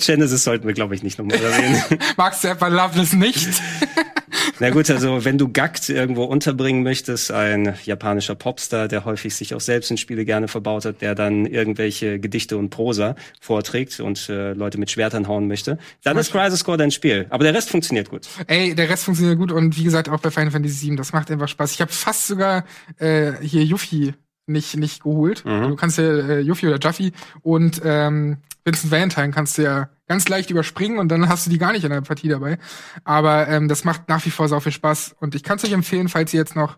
[0.00, 1.82] Genesis sollten wir, glaube ich, nicht nochmal erwähnen.
[2.16, 3.48] Magst du etwa Loveless nicht?
[4.58, 9.54] Na gut, also wenn du Gakt irgendwo unterbringen möchtest, ein japanischer Popstar, der häufig sich
[9.54, 14.30] auch selbst in Spiele gerne verbaut hat, der dann irgendwelche Gedichte und Prosa vorträgt und
[14.30, 17.26] äh, Leute mit Schwertern hauen möchte, dann ist Crisis Core dein Spiel.
[17.28, 18.28] Aber der Rest funktioniert gut.
[18.46, 21.30] Ey, der Rest funktioniert gut und wie gesagt auch bei Final Fantasy VII, das macht
[21.30, 21.72] einfach Spaß.
[21.72, 22.64] Ich habe fast sogar
[22.98, 24.14] äh, hier Yuffie
[24.46, 25.44] nicht, nicht geholt.
[25.44, 25.68] Mhm.
[25.68, 30.28] Du kannst ja äh, Yuffie oder Juffy und ähm, Vincent Valentine kannst du ja ganz
[30.28, 32.58] leicht überspringen und dann hast du die gar nicht in der Partie dabei.
[33.04, 35.16] Aber ähm, das macht nach wie vor sau viel Spaß.
[35.20, 36.76] Und ich kann es euch empfehlen, falls ihr jetzt noch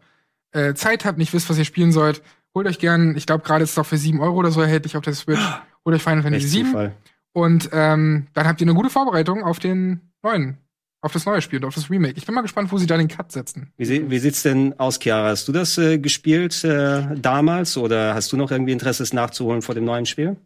[0.53, 2.23] äh, Zeit habt, nicht wisst, was ihr spielen sollt,
[2.55, 4.97] holt euch gern, ich glaube gerade ist es doch für sieben Euro oder so erhältlich
[4.97, 5.41] auf der Switch.
[5.85, 6.93] Holt euch Final Fantasy 7.
[7.33, 10.59] Und ähm, dann habt ihr eine gute Vorbereitung auf den neuen
[11.01, 12.15] auf das neue Spiel und auf das Remake.
[12.17, 13.73] Ich bin mal gespannt, wo sie da den Cut setzen.
[13.77, 15.29] Wie, wie sieht's denn aus, Chiara?
[15.29, 19.63] Hast du das äh, gespielt äh, damals oder hast du noch irgendwie Interesse, es nachzuholen
[19.63, 20.37] vor dem neuen Spiel?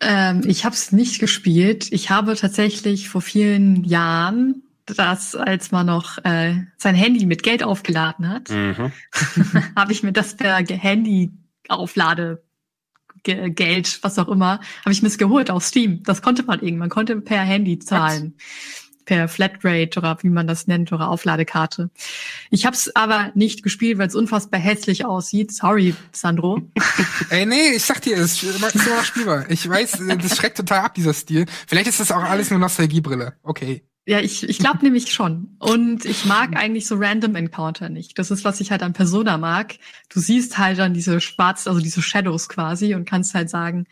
[0.00, 1.88] Ähm, ich habe es nicht gespielt.
[1.92, 7.62] Ich habe tatsächlich vor vielen Jahren das, als man noch äh, sein Handy mit Geld
[7.62, 8.92] aufgeladen hat, mhm.
[9.76, 11.30] habe ich mir das per Handy
[11.68, 12.42] auflade
[13.22, 16.02] Geld, was auch immer, habe ich mir es geholt auf Steam.
[16.04, 18.34] Das konnte man irgendwann, man konnte per Handy zahlen.
[18.36, 18.89] Was?
[19.10, 21.90] Per Flatrate oder wie man das nennt oder Aufladekarte.
[22.48, 25.52] Ich habe es aber nicht gespielt, weil es unfassbar hässlich aussieht.
[25.52, 26.62] Sorry, Sandro.
[27.30, 29.50] Ey, nee, ich sag dir, es ist immer spielbar.
[29.50, 31.46] Ich weiß, das schreckt total ab, dieser Stil.
[31.66, 33.34] Vielleicht ist das auch alles nur Nostalgiebrille.
[33.42, 33.82] Okay.
[34.06, 35.56] Ja, ich, ich glaube nämlich schon.
[35.58, 38.16] Und ich mag eigentlich so Random Encounter nicht.
[38.16, 39.74] Das ist, was ich halt an Persona mag.
[40.08, 43.86] Du siehst halt dann diese schwarz, also diese Shadows quasi und kannst halt sagen,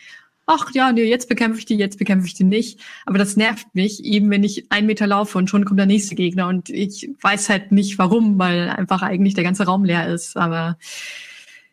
[0.48, 2.80] ach ja, nee, jetzt bekämpfe ich die, jetzt bekämpfe ich die nicht.
[3.04, 6.14] Aber das nervt mich, eben wenn ich einen Meter laufe und schon kommt der nächste
[6.14, 10.36] Gegner und ich weiß halt nicht warum, weil einfach eigentlich der ganze Raum leer ist.
[10.36, 10.78] Aber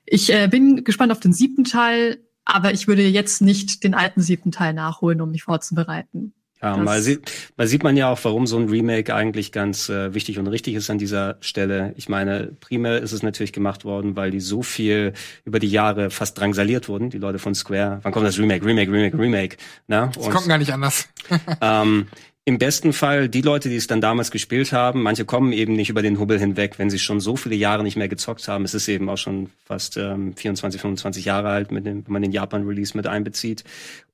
[0.05, 4.21] ich äh, bin gespannt auf den siebten Teil, aber ich würde jetzt nicht den alten
[4.21, 6.33] siebten Teil nachholen, um mich vorzubereiten.
[6.65, 10.15] Ja, mal, sieht, mal sieht man ja auch, warum so ein Remake eigentlich ganz äh,
[10.15, 11.93] wichtig und richtig ist an dieser Stelle.
[11.95, 16.09] Ich meine, primär ist es natürlich gemacht worden, weil die so viel über die Jahre
[16.09, 17.99] fast drangsaliert wurden, die Leute von Square.
[18.01, 19.57] Wann kommt das Remake, Remake, Remake, Remake?
[19.87, 20.09] Na?
[20.19, 21.07] Es kommt gar nicht anders.
[21.61, 22.07] ähm,
[22.47, 25.89] im besten Fall die Leute, die es dann damals gespielt haben, manche kommen eben nicht
[25.89, 28.65] über den Hubbel hinweg, wenn sie schon so viele Jahre nicht mehr gezockt haben.
[28.65, 32.21] Es ist eben auch schon fast ähm, 24, 25 Jahre alt, mit dem, wenn man
[32.21, 33.63] den Japan-Release mit einbezieht.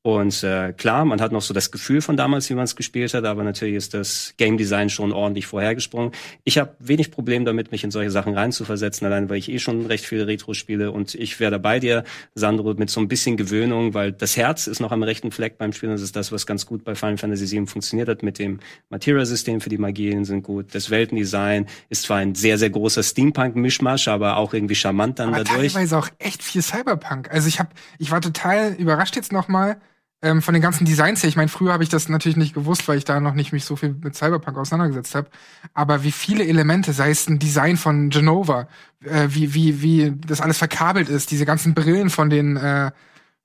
[0.03, 3.13] Und äh, klar, man hat noch so das Gefühl von damals, wie man es gespielt
[3.13, 6.11] hat, aber natürlich ist das Game Design schon ordentlich vorhergesprungen.
[6.43, 9.85] Ich habe wenig Problem damit, mich in solche Sachen reinzuversetzen, allein weil ich eh schon
[9.85, 13.93] recht viele Retro spiele und ich wäre bei dir, Sandro, mit so ein bisschen Gewöhnung,
[13.93, 15.91] weil das Herz ist noch am rechten Fleck beim Spielen.
[15.91, 18.59] Das ist das, was ganz gut bei Final Fantasy VII funktioniert hat mit dem
[18.89, 20.73] Materia-System für die Magien sind gut.
[20.73, 25.43] Das Weltendesign ist zwar ein sehr, sehr großer Steampunk-Mischmasch, aber auch irgendwie charmant dann aber
[25.43, 25.73] dadurch.
[25.73, 27.29] teilweise auch echt viel Cyberpunk.
[27.31, 29.77] Also ich habe, ich war total überrascht jetzt nochmal,
[30.21, 32.87] ähm, von den ganzen Designs her, ich meine, früher habe ich das natürlich nicht gewusst,
[32.87, 35.29] weil ich da noch nicht mich so viel mit Cyberpunk auseinandergesetzt habe.
[35.73, 38.67] Aber wie viele Elemente, sei es ein Design von Genova,
[39.03, 42.91] äh, wie, wie, wie das alles verkabelt ist, diese ganzen Brillen von den, äh,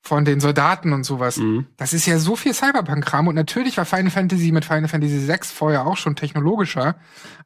[0.02, 1.38] von den Soldaten und sowas.
[1.38, 1.66] Mhm.
[1.78, 3.26] Das ist ja so viel Cyberpunk-Kram.
[3.26, 6.96] Und natürlich war Final Fantasy mit Final Fantasy VI vorher auch schon technologischer.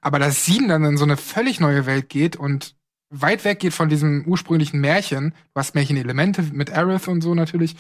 [0.01, 2.75] Aber dass 7 dann in so eine völlig neue Welt geht und
[3.11, 7.77] weit weg geht von diesem ursprünglichen Märchen, du hast Märchen-Elemente mit Aerith und so natürlich,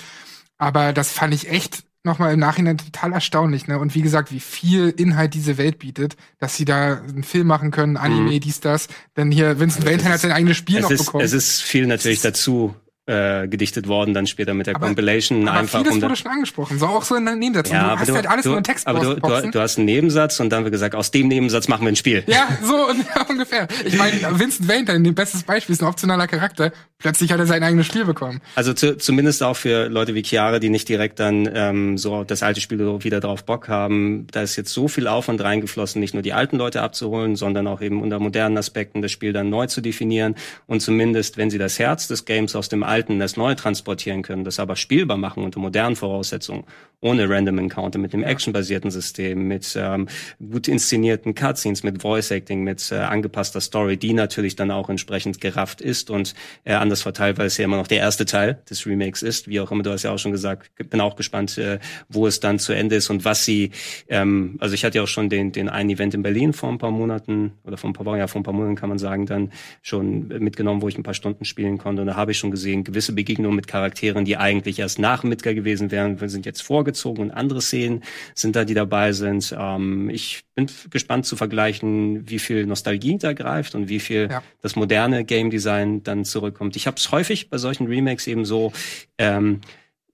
[0.60, 3.78] aber das fand ich echt nochmal im Nachhinein total erstaunlich, ne?
[3.78, 7.70] Und wie gesagt, wie viel Inhalt diese Welt bietet, dass sie da einen Film machen
[7.70, 8.40] können, Anime, mhm.
[8.40, 8.88] dies, das.
[9.16, 11.24] Denn hier Vincent also Valentine hat sein eigenes Spiel noch ist, bekommen.
[11.24, 12.74] Es ist viel natürlich dazu
[13.10, 15.80] äh, gedichtet worden, dann später mit der aber, Compilation aber einfach.
[15.80, 17.70] Vieles um wurde schon angesprochen, so auch so in einem Nebensatz.
[17.70, 19.78] Ja, du hast du, halt alles du, nur in Text Aber du, du, du, hast
[19.78, 22.22] einen Nebensatz und dann wird gesagt, aus dem Nebensatz machen wir ein Spiel.
[22.26, 22.88] Ja, so
[23.28, 23.66] ungefähr.
[23.84, 26.72] Ich meine, Vincent Valentine, ein bestes Beispiel, ist ein optionaler Charakter.
[26.98, 28.42] Plötzlich hat er sein eigenes Spiel bekommen.
[28.54, 32.42] Also zu, zumindest auch für Leute wie Chiara, die nicht direkt dann ähm, so das
[32.42, 34.26] alte Spiel wieder drauf Bock haben.
[34.30, 37.80] Da ist jetzt so viel Aufwand reingeflossen, nicht nur die alten Leute abzuholen, sondern auch
[37.80, 40.34] eben unter modernen Aspekten das Spiel dann neu zu definieren
[40.66, 44.44] und zumindest, wenn sie das Herz des Games aus dem alten das neue transportieren können,
[44.44, 46.64] das aber spielbar machen unter modernen Voraussetzungen,
[47.00, 50.08] ohne Random Encounter, mit dem actionbasierten System, mit ähm,
[50.38, 55.40] gut inszenierten Cutscenes, mit Voice Acting, mit äh, angepasster Story, die natürlich dann auch entsprechend
[55.40, 56.34] gerafft ist und
[56.64, 59.48] äh, anders verteilt, weil es ja immer noch der erste Teil des Remakes ist.
[59.48, 62.40] Wie auch immer, du hast ja auch schon gesagt, bin auch gespannt, äh, wo es
[62.40, 63.70] dann zu Ende ist und was sie,
[64.08, 66.78] ähm, also ich hatte ja auch schon den, den einen Event in Berlin vor ein
[66.78, 69.24] paar Monaten oder vor ein paar Wochen, ja vor ein paar Monaten kann man sagen,
[69.26, 72.50] dann schon mitgenommen, wo ich ein paar Stunden spielen konnte und da habe ich schon
[72.50, 76.62] gesehen, gewisse Begegnungen mit Charakteren, die eigentlich erst nach Midgar gewesen wären, wir sind jetzt
[76.62, 78.02] vorgezogen und andere Szenen
[78.34, 79.54] sind da, die dabei sind.
[79.58, 84.42] Ähm, ich bin gespannt zu vergleichen, wie viel Nostalgie da greift und wie viel ja.
[84.60, 86.76] das moderne Game Design dann zurückkommt.
[86.76, 88.72] Ich habe es häufig bei solchen Remakes eben so,
[89.18, 89.60] ähm,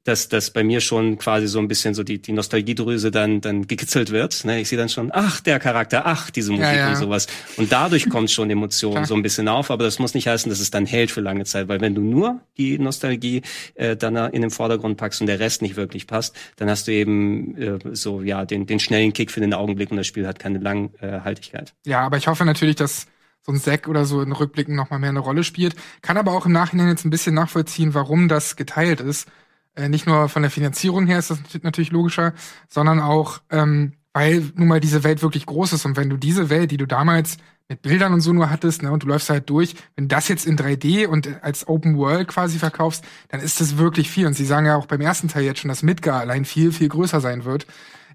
[0.07, 3.67] dass dass bei mir schon quasi so ein bisschen so die, die Nostalgiedrüse dann, dann
[3.67, 4.45] gekitzelt wird.
[4.45, 4.61] Ne?
[4.61, 6.89] Ich sehe dann schon, ach, der Charakter, ach, diese Musik ja, ja.
[6.91, 7.27] und sowas.
[7.57, 10.61] Und dadurch kommt schon Emotion so ein bisschen auf, aber das muss nicht heißen, dass
[10.61, 13.43] es dann hält für lange Zeit, weil wenn du nur die Nostalgie
[13.75, 16.93] äh, dann in den Vordergrund packst und der Rest nicht wirklich passt, dann hast du
[16.93, 20.39] eben äh, so ja den, den schnellen Kick für den Augenblick und das Spiel hat
[20.39, 21.75] keine Langhaltigkeit.
[21.85, 23.07] Ja, aber ich hoffe natürlich, dass
[23.43, 25.77] so ein Zack oder so in Rückblicken noch mal mehr eine Rolle spielt.
[26.03, 29.29] Kann aber auch im Nachhinein jetzt ein bisschen nachvollziehen, warum das geteilt ist
[29.89, 32.33] nicht nur von der Finanzierung her ist das natürlich logischer,
[32.69, 35.85] sondern auch, ähm, weil nun mal diese Welt wirklich groß ist.
[35.85, 37.37] Und wenn du diese Welt, die du damals
[37.69, 40.47] mit Bildern und so nur hattest, ne, und du läufst halt durch, wenn das jetzt
[40.47, 44.27] in 3D und als Open World quasi verkaufst, dann ist das wirklich viel.
[44.27, 46.89] Und sie sagen ja auch beim ersten Teil jetzt schon, dass Midgar allein viel, viel
[46.89, 47.67] größer sein wird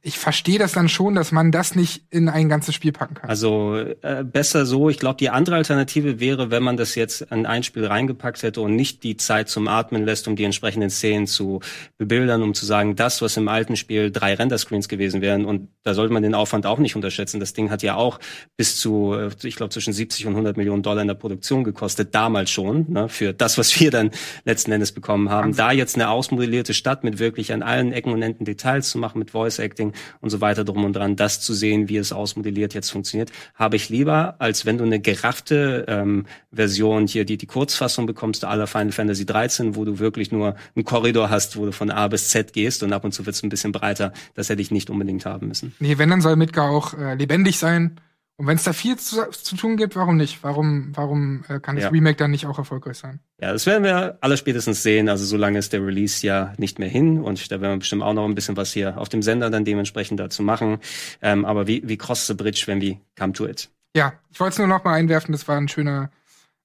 [0.04, 3.30] ich verstehe das dann schon, dass man das nicht in ein ganzes Spiel packen kann.
[3.30, 4.90] Also äh, besser so.
[4.90, 8.62] Ich glaube, die andere Alternative wäre, wenn man das jetzt in ein Spiel reingepackt hätte
[8.62, 11.60] und nicht die Zeit zum Atmen lässt, um die entsprechenden Szenen zu
[12.00, 15.46] bebildern, um zu sagen, das, was im alten Spiel drei Renderscreens gewesen wären.
[15.46, 17.40] Und da sollte man den Aufwand auch nicht unterschätzen.
[17.40, 18.20] Das Ding hat ja auch
[18.58, 22.16] bis zu, äh, ich glaube, zwischen 70 und 100 Millionen Dollar in der Produktion gekostet,
[22.16, 24.10] damals schon, ne, für das, was wir dann
[24.46, 25.50] letzten Endes bekommen haben.
[25.50, 25.58] Wahnsinn.
[25.58, 29.20] Da jetzt eine ausmodellierte Stadt mit wirklich an allen Ecken und Enden Details zu machen,
[29.20, 32.74] mit Voice Acting, und so weiter drum und dran, das zu sehen, wie es ausmodelliert
[32.74, 37.46] jetzt funktioniert, habe ich lieber, als wenn du eine geraffte ähm, Version hier, die die
[37.46, 41.72] Kurzfassung bekommst, aller Final Fantasy 13, wo du wirklich nur einen Korridor hast, wo du
[41.72, 44.14] von A bis Z gehst und ab und zu wird es ein bisschen breiter.
[44.36, 45.74] Das hätte ich nicht unbedingt haben müssen.
[45.80, 48.00] Nee, wenn, dann soll Midgar auch äh, lebendig sein
[48.42, 50.40] und wenn es da viel zu, zu, tun gibt, warum nicht?
[50.42, 51.90] Warum, warum äh, kann das ja.
[51.92, 53.20] Remake dann nicht auch erfolgreich sein?
[53.40, 55.10] Ja, das werden wir alle spätestens sehen.
[55.10, 58.16] Also solange ist der Release ja nicht mehr hin und da werden wir bestimmt auch
[58.16, 60.80] noch ein bisschen was hier auf dem Sender dann dementsprechend dazu machen.
[61.22, 63.70] Ähm, aber wie, wie cross the bridge when we come to it?
[63.96, 65.34] Ja, ich wollte es nur noch mal einwerfen.
[65.34, 66.10] Das war ein schöner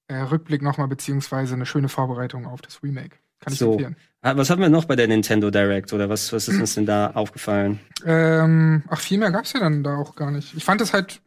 [0.09, 3.19] äh, Rückblick noch mal beziehungsweise eine schöne Vorbereitung auf das Remake.
[3.41, 3.73] Kann ich so.
[3.73, 3.97] empfehlen.
[4.23, 6.87] Ah, was haben wir noch bei der Nintendo Direct oder was, was ist uns denn
[6.87, 7.81] da aufgefallen?
[8.07, 10.57] Ähm, ach, viel mehr gab's ja dann da auch gar nicht.
[10.57, 11.21] Ich fand es halt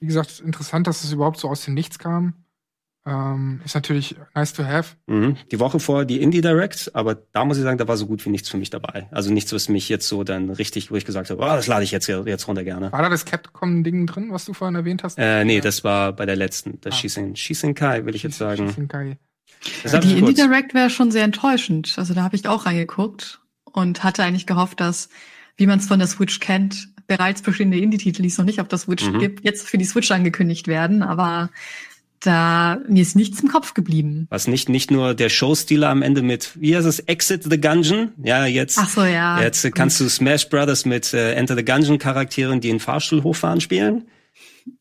[0.00, 2.34] wie gesagt, interessant, dass es überhaupt so aus dem Nichts kam.
[3.06, 4.96] Ähm, ist natürlich nice to have.
[5.06, 5.36] Mhm.
[5.52, 8.24] Die Woche vor die Indie Direct, aber da muss ich sagen, da war so gut
[8.26, 9.06] wie nichts für mich dabei.
[9.12, 11.84] Also nichts, was mich jetzt so dann richtig, wo ich gesagt habe, oh, das lade
[11.84, 12.90] ich jetzt jetzt runter gerne.
[12.90, 15.18] War da das Capcom-Ding drin, was du vorhin erwähnt hast?
[15.18, 16.96] Äh, nee, das war bei der letzten, das ah.
[16.96, 18.66] Shisen, Shisenkai, will ich jetzt sagen.
[18.66, 19.18] Shisenkai.
[20.02, 21.94] Die Indie Direct wäre schon sehr enttäuschend.
[21.98, 25.10] Also da habe ich auch reingeguckt und hatte eigentlich gehofft, dass,
[25.56, 28.68] wie man es von der Switch kennt, bereits bestehende Indie-Titel, die es noch nicht auf
[28.68, 29.18] der Switch mhm.
[29.18, 31.50] gibt, jetzt für die Switch angekündigt werden, aber
[32.20, 34.26] da mir ist nichts im Kopf geblieben.
[34.30, 38.12] Was nicht nicht nur der Showstealer am Ende mit wie heißt es Exit the Gungeon?
[38.22, 39.40] Ja, jetzt Ach so, ja.
[39.40, 39.74] Jetzt Gut.
[39.74, 44.06] kannst du Smash Brothers mit äh, Enter the Gungeon Charakteren, die in Fahrstuhl hochfahren spielen.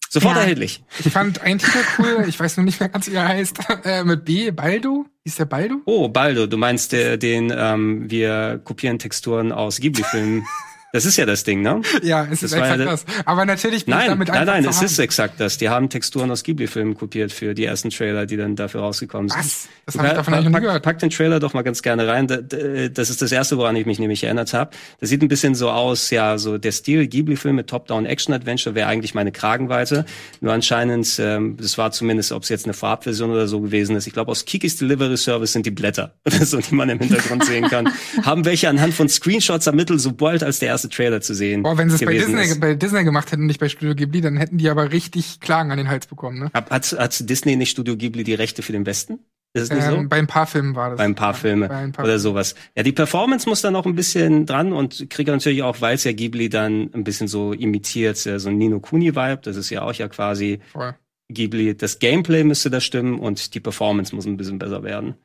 [0.10, 0.42] Sofort ja.
[0.42, 0.84] erhältlich.
[1.04, 4.04] Ich fand einen Titel cool, ich weiß nur nicht mehr ganz, wie er heißt, äh,
[4.04, 5.06] mit B, Baldo.
[5.24, 5.82] Ist der Baldo?
[5.86, 10.46] Oh, Baldo, du meinst der, den ähm, wir kopieren Texturen aus Ghibli-Filmen
[10.96, 11.82] Das ist ja das Ding, ne?
[12.04, 13.26] Ja, es Das ist war ja exakt das.
[13.26, 15.58] Aber natürlich bin ich Nein, damit nein, nein, es ist exakt das.
[15.58, 19.38] Die haben Texturen aus Ghibli-Filmen kopiert für die ersten Trailer, die dann dafür rausgekommen sind.
[19.40, 19.68] Was?
[19.86, 20.84] Das habe ich davon eigentlich noch nie gehört.
[20.84, 22.28] pack den Trailer doch mal ganz gerne rein.
[22.28, 24.72] Da- da- Das ist das erste, woran ich mich nämlich erinnert habe.
[25.02, 29.14] Das sieht ein bisschen so aus, ja, so der Stil Ghibli-Film mit Top-Down-Action-Adventure wäre eigentlich
[29.14, 30.06] meine Kragenweite.
[30.42, 34.08] Nur anscheinend, ähm, das war zumindest, ob es jetzt eine Farbversion oder so gewesen ist.
[34.08, 37.44] Ich glaube, aus Kikis Delivery Service sind die Blätter oder so, die man im Hintergrund
[37.44, 37.90] sehen kann.
[38.24, 41.90] Haben welche anhand von Screenshots ermittelt, sobald als der erste Trailer zu sehen Boah, wenn
[41.90, 42.60] sie es bei Disney, ist.
[42.60, 45.78] bei Disney gemacht hätten, nicht bei Studio Ghibli, dann hätten die aber richtig Klagen an
[45.78, 46.52] den Hals bekommen, ne?
[46.54, 49.20] Hat, hat, hat Disney nicht Studio Ghibli die Rechte für den Westen?
[49.54, 49.96] Ist es nicht so?
[49.96, 50.98] Ähm, bei ein paar Filmen war das.
[50.98, 52.56] Bei ein paar Filme ein paar oder sowas.
[52.76, 56.04] Ja, die Performance muss da noch ein bisschen dran und kriege natürlich auch, weil es
[56.04, 59.94] ja Ghibli dann ein bisschen so imitiert, so ein Nino Kuni-Vibe, das ist ja auch
[59.94, 60.94] ja quasi Voll.
[61.30, 61.76] Ghibli.
[61.76, 65.16] Das Gameplay müsste da stimmen und die Performance muss ein bisschen besser werden.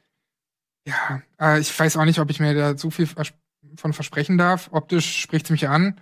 [0.87, 3.09] Ja, äh, ich weiß auch nicht, ob ich mir da so viel
[3.76, 4.68] von versprechen darf.
[4.72, 6.00] Optisch spricht's mich an.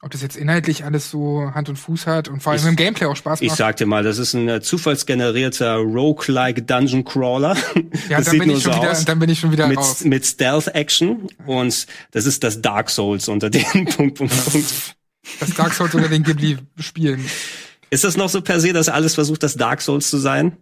[0.00, 2.76] Ob das jetzt inhaltlich alles so Hand und Fuß hat und vor allem Ich- im
[2.76, 3.58] Gameplay auch Spaß Ich macht.
[3.58, 7.56] sag dir mal, das ist ein äh, zufallsgenerierter Roguelike Dungeon Crawler.
[7.56, 9.04] ja, das dann sieht bin, nur ich schon so wieder, aus.
[9.04, 10.00] dann bin ich schon wieder raus.
[10.04, 14.94] Mit, mit Stealth Action und das ist das Dark Souls unter den Punkt, Punkt, Punkt.
[15.40, 17.24] Das Dark Souls oder den Ghibli-Spielen.
[17.90, 20.56] Ist das noch so per se, dass alles versucht, das Dark Souls zu sein?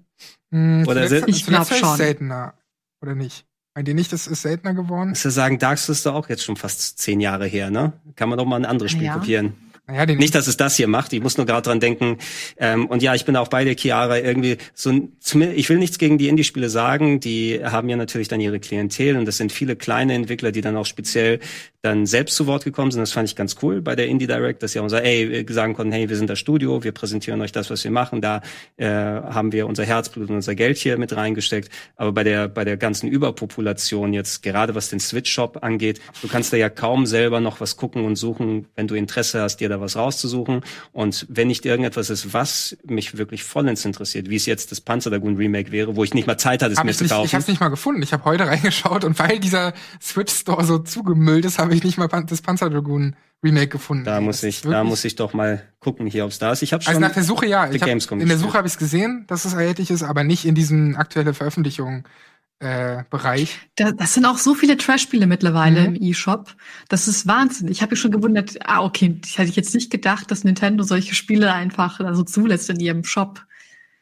[0.50, 1.96] Hm, Oder Ich glaub zuletzt ist schon.
[1.98, 2.54] seltener.
[3.02, 3.44] Oder nicht?
[3.76, 5.10] Meint ihr nicht, das ist seltener geworden?
[5.10, 7.92] Muss ja sagen, Dark Souls ist doch auch jetzt schon fast zehn Jahre her, ne?
[8.16, 9.12] Kann man doch mal ein anderes Spiel Ja.
[9.12, 9.52] kopieren.
[9.86, 11.12] Naja, den Nicht, dass es das hier macht.
[11.12, 12.16] Ich muss nur gerade dran denken.
[12.56, 14.90] Ähm, und ja, ich bin auch bei der Chiara irgendwie so.
[14.90, 17.20] ein- zumindest- Ich will nichts gegen die Indie-Spiele sagen.
[17.20, 20.76] Die haben ja natürlich dann ihre Klientel und das sind viele kleine Entwickler, die dann
[20.76, 21.38] auch speziell
[21.86, 23.00] dann selbst zu Wort gekommen sind.
[23.00, 25.74] Das fand ich ganz cool bei der Indie Direct, dass sie auch ey, wir sagen
[25.74, 28.20] konnten, hey, wir sind das Studio, wir präsentieren euch das, was wir machen.
[28.20, 28.42] Da
[28.76, 31.70] äh, haben wir unser Herzblut und unser Geld hier mit reingesteckt.
[31.96, 36.28] Aber bei der bei der ganzen Überpopulation jetzt gerade was den Switch Shop angeht, du
[36.28, 39.68] kannst da ja kaum selber noch was gucken und suchen, wenn du Interesse hast, dir
[39.68, 40.62] da was rauszusuchen.
[40.92, 45.10] Und wenn nicht irgendetwas ist, was mich wirklich vollends interessiert, wie es jetzt das Panzer
[45.10, 47.26] Dragoon Remake wäre, wo ich nicht mal Zeit hatte, es hab mir zu nicht, kaufen.
[47.26, 48.02] ich hab's nicht mal gefunden.
[48.02, 51.98] Ich habe heute reingeschaut und weil dieser Switch Store so zugemüllt ist, habe ich nicht
[51.98, 54.04] mal das Panzer Dragoon Remake gefunden.
[54.04, 56.62] da muss ich, da muss ich doch mal gucken hier, ob es da ist.
[56.62, 56.90] Ich habe schon.
[56.90, 57.70] Also nach der Suche ja.
[57.70, 58.38] Ich hab, Gamescom in der.
[58.38, 62.04] Suche habe ich gesehen, dass es erhältlich ist, aber nicht in diesem aktuelle Veröffentlichung
[62.58, 63.58] äh, Bereich.
[63.76, 65.96] Da, das sind auch so viele Trash-Spiele mittlerweile Mhm.
[65.96, 66.54] im E-Shop.
[66.88, 67.68] Das ist Wahnsinn.
[67.68, 71.14] Ich habe mich schon gewundert, ah, okay, ich hätte jetzt nicht gedacht, dass Nintendo solche
[71.14, 73.45] Spiele einfach so zulässt in ihrem Shop.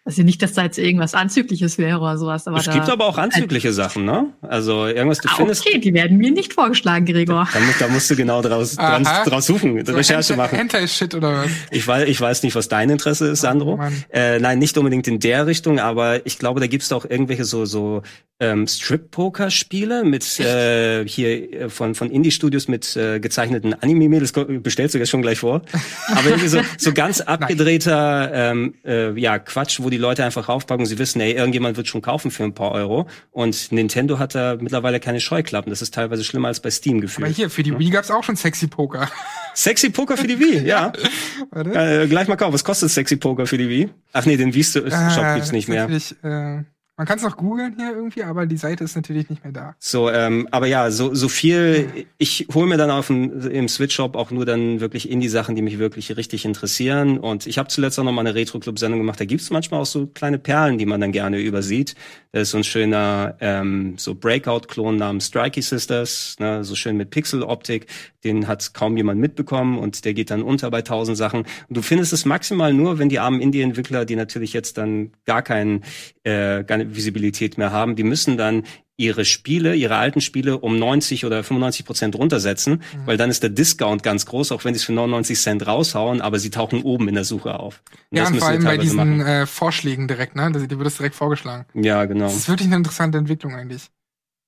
[0.06, 3.16] Also nicht, dass da jetzt irgendwas Anzügliches wäre oder sowas, aber es gibt aber auch
[3.16, 4.34] anzügliche Sachen, ne?
[4.42, 5.66] Also irgendwas, du ah, findest.
[5.66, 7.48] okay, die werden mir nicht vorgeschlagen, Gregor.
[7.50, 9.00] Da, da musst du genau draus, Aha.
[9.00, 10.58] dran, draus suchen, So Recherche Hentai- machen.
[10.58, 11.50] Hentai-Shit oder was?
[11.70, 13.78] Ich weiß, ich weiß nicht, was dein Interesse ist, Sandro.
[13.78, 14.04] Mann.
[14.10, 17.64] äh, nein, nicht unbedingt in der Richtung, aber ich glaube, da gibt's auch irgendwelche so
[17.64, 18.02] so
[18.40, 24.32] ähm, Strip-Poker-Spiele mit äh, hier äh, von von Indie-Studios mit äh, gezeichneten Anime-Mädels.
[24.32, 25.62] Bestellst du das schon gleich vor?
[26.10, 30.86] Aber irgendwie so so ganz abgedrehter ähm, äh, ja Quatsch, wo die Leute einfach raufpacken.
[30.86, 33.06] Sie wissen, ey, irgendjemand wird schon kaufen für ein paar Euro.
[33.30, 35.70] Und Nintendo hat da mittlerweile keine Scheuklappen.
[35.70, 37.36] Das ist teilweise schlimmer als bei Steam Aber gefühlt.
[37.36, 39.08] hier, für die Wii gab's auch schon Sexy Poker.
[39.54, 40.92] Sexy Poker für die Wii, ja.
[41.50, 41.70] Warte.
[42.02, 42.52] Äh, gleich mal kaufen.
[42.52, 43.90] Was kostet Sexy Poker für die Wii?
[44.12, 45.88] Ach nee, den Wii-Shop Äh, gibt's nicht mehr.
[45.88, 46.64] Äh,
[46.96, 49.74] man kann es noch googeln hier irgendwie, aber die Seite ist natürlich nicht mehr da.
[49.80, 54.14] So, ähm, aber ja, so, so viel, ich hole mir dann auf dem, im Switch-Shop
[54.14, 57.18] auch nur dann wirklich Indie-Sachen, die mich wirklich richtig interessieren.
[57.18, 59.18] Und ich habe zuletzt auch noch mal eine Retro-Club-Sendung gemacht.
[59.18, 61.96] Da gibt's manchmal auch so kleine Perlen, die man dann gerne übersieht.
[62.30, 67.10] Da ist so ein schöner ähm, so Breakout-Klon namens Strikey Sisters, ne, so schön mit
[67.10, 67.86] Pixel-Optik.
[68.22, 71.40] Den hat kaum jemand mitbekommen und der geht dann unter bei tausend Sachen.
[71.40, 75.42] Und du findest es maximal nur, wenn die armen Indie-Entwickler, die natürlich jetzt dann gar
[75.42, 75.84] keinen,
[76.22, 78.64] äh, keine Visibilität mehr haben, die müssen dann
[78.96, 83.50] ihre Spiele, ihre alten Spiele um 90 oder 95 Prozent runtersetzen, weil dann ist der
[83.50, 87.08] Discount ganz groß, auch wenn sie es für 99 Cent raushauen, aber sie tauchen oben
[87.08, 87.82] in der Suche auf.
[88.12, 89.20] Und Ja, und vor allem bei diesen machen.
[89.20, 90.52] äh, Vorschlägen direkt, ne?
[90.52, 91.66] Dir wird das direkt vorgeschlagen.
[91.74, 92.26] Ja, genau.
[92.26, 93.90] Das ist wirklich eine interessante Entwicklung eigentlich.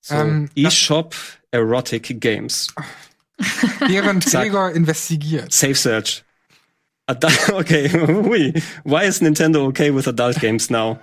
[0.01, 1.17] So, ähm, eShop
[1.51, 2.69] Erotic Games.
[3.89, 5.53] Während Gregor investigiert.
[5.53, 6.23] Safe Search.
[7.11, 7.91] Adu- okay.
[8.85, 11.01] Why is Nintendo okay with adult games now?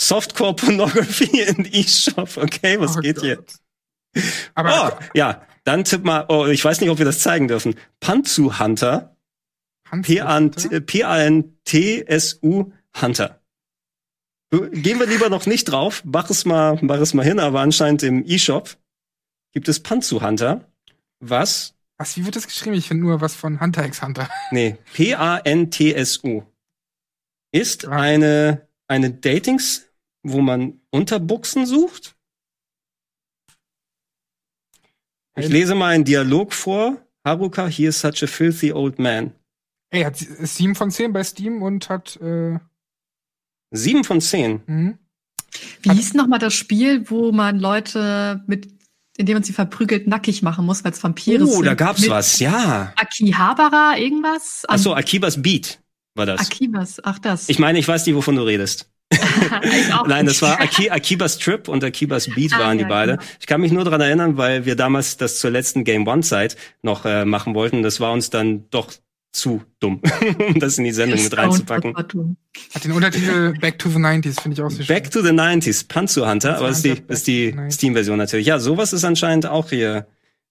[0.00, 2.36] Softcore Pornography in eShop.
[2.36, 3.24] Okay, was Oh geht Gott.
[3.24, 3.44] hier?
[4.54, 5.42] Aber Oh, ja.
[5.64, 7.74] Dann tipp mal, oh, ich weiß nicht, ob wir das zeigen dürfen.
[8.00, 9.16] Panzu Hunter.
[11.38, 13.40] P-A-N-T-S-U Hunter.
[14.50, 16.02] Du, Gehen wir lieber noch nicht drauf.
[16.04, 18.76] Mach es mal, mach es mal hin, aber anscheinend im eShop
[19.52, 20.70] gibt es Panzu Hunter.
[21.20, 21.74] Was?
[21.98, 22.76] Was, wie wird das geschrieben?
[22.76, 24.28] Ich finde nur was von Hunter x Hunter.
[24.50, 26.44] Nee, P-A-N-T-S-U.
[27.52, 29.86] Ist eine, eine Datings,
[30.22, 32.16] wo man Unterbuchsen sucht.
[35.36, 36.96] Ich lese mal einen Dialog vor.
[37.24, 39.32] Haruka, he is such a filthy old man.
[39.90, 42.58] Ey, hat sieben von zehn bei Steam und hat äh,
[43.70, 44.62] sieben von zehn.
[44.66, 44.98] Mhm.
[45.82, 48.68] Wie hieß nochmal das Spiel, wo man Leute mit,
[49.16, 51.56] indem man sie verprügelt, nackig machen muss, weil es Vampire sind?
[51.56, 52.92] Oh, da gab's mit was, ja.
[52.96, 54.64] Akihabara, irgendwas?
[54.68, 55.80] Ach so, Akibas Beat
[56.14, 56.40] war das.
[56.40, 57.48] Akibas, ach das.
[57.48, 58.90] Ich meine, ich weiß nicht, wovon du redest.
[60.06, 63.12] Nein, das war Aki Akibas Trip und Akibas Beat ah, waren die ja, beide.
[63.12, 63.24] Genau.
[63.40, 66.56] Ich kann mich nur daran erinnern, weil wir damals das zur letzten Game One Zeit
[66.82, 67.82] noch äh, machen wollten.
[67.82, 68.92] Das war uns dann doch
[69.32, 70.00] zu dumm,
[70.48, 71.96] um das in die Sendung mit reinzupacken.
[71.96, 72.12] Hat
[72.84, 74.94] den Untertitel Back to the 90s, finde ich auch sehr schön.
[74.94, 78.46] Back to the 90s, Panzer Hunter, aber ist die, ist die Steam-Version natürlich.
[78.46, 80.06] Ja, sowas ist anscheinend auch hier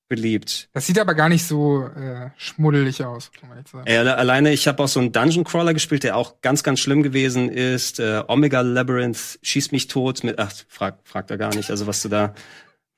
[0.07, 0.69] beliebt.
[0.73, 3.89] Das sieht aber gar nicht so äh, schmuddelig aus, kann man jetzt sagen.
[3.89, 7.03] Ja, alleine, ich habe auch so einen Dungeon Crawler gespielt, der auch ganz, ganz schlimm
[7.03, 7.99] gewesen ist.
[7.99, 12.01] Äh, Omega Labyrinth, schieß mich tot mit, ach, frag, frag da gar nicht, also was
[12.01, 12.33] du da.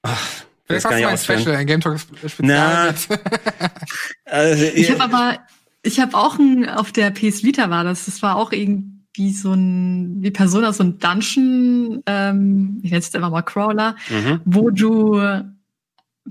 [0.03, 2.41] Ach, Vielleicht hast du ein Special, ein Game Talk Spezial.
[2.41, 2.93] Na,
[4.25, 5.39] also, ich habe aber
[5.81, 9.53] ich habe auch ein, auf der PS Vita war das, das war auch irgendwie so
[9.53, 14.41] ein, wie Persona, so ein Dungeon, ähm, ich nenne es jetzt einfach mal Crawler, mhm.
[14.45, 15.19] wo du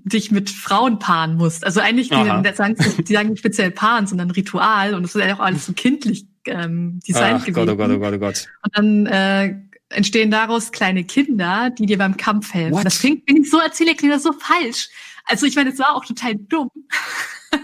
[0.04, 1.64] dich mit Frauen paaren musst.
[1.64, 2.14] Also eigentlich, die,
[2.54, 5.72] sagen, die sagen nicht speziell paaren, sondern Ritual und das ist ja auch alles so
[5.72, 7.66] kindlich ähm, designt Ach, gewesen.
[7.66, 8.46] Gott, oh Gott, oh Gott, oh Gott.
[8.62, 9.54] Und dann äh,
[9.90, 12.74] entstehen daraus kleine Kinder, die dir beim Kampf helfen.
[12.74, 12.86] What?
[12.86, 14.88] Das klingt, wenn ich so erzähle, klingt das so falsch.
[15.24, 16.70] Also ich meine, es war auch total dumm.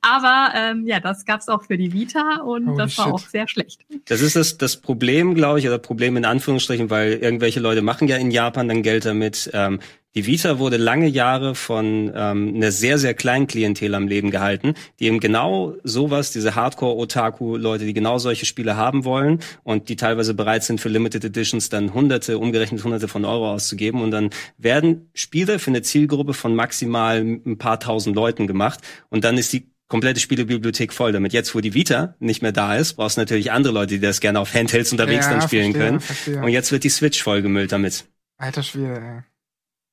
[0.00, 3.14] Aber ähm, ja, das gab's auch für die Vita und Holy das war shit.
[3.14, 3.84] auch sehr schlecht.
[4.04, 8.06] Das ist das, das Problem, glaube ich, oder Problem in Anführungsstrichen, weil irgendwelche Leute machen
[8.06, 9.50] ja in Japan dann Geld damit.
[9.52, 9.80] Ähm,
[10.16, 14.72] die Vita wurde lange Jahre von ähm, einer sehr, sehr kleinen Klientel am Leben gehalten,
[14.98, 20.32] die eben genau sowas, diese Hardcore-Otaku-Leute, die genau solche Spiele haben wollen und die teilweise
[20.32, 24.00] bereit sind für Limited Editions dann hunderte, umgerechnet hunderte von Euro auszugeben.
[24.00, 28.80] Und dann werden Spiele für eine Zielgruppe von maximal ein paar tausend Leuten gemacht.
[29.10, 31.34] Und dann ist die komplette Spielebibliothek voll damit.
[31.34, 34.20] Jetzt, wo die Vita nicht mehr da ist, brauchst du natürlich andere Leute, die das
[34.20, 36.00] gerne auf Handhelds unterwegs ja, dann spielen verstehe, können.
[36.00, 36.40] Verstehe.
[36.40, 38.06] Und jetzt wird die Switch vollgemüllt damit.
[38.38, 39.35] Alter Schwede, ey.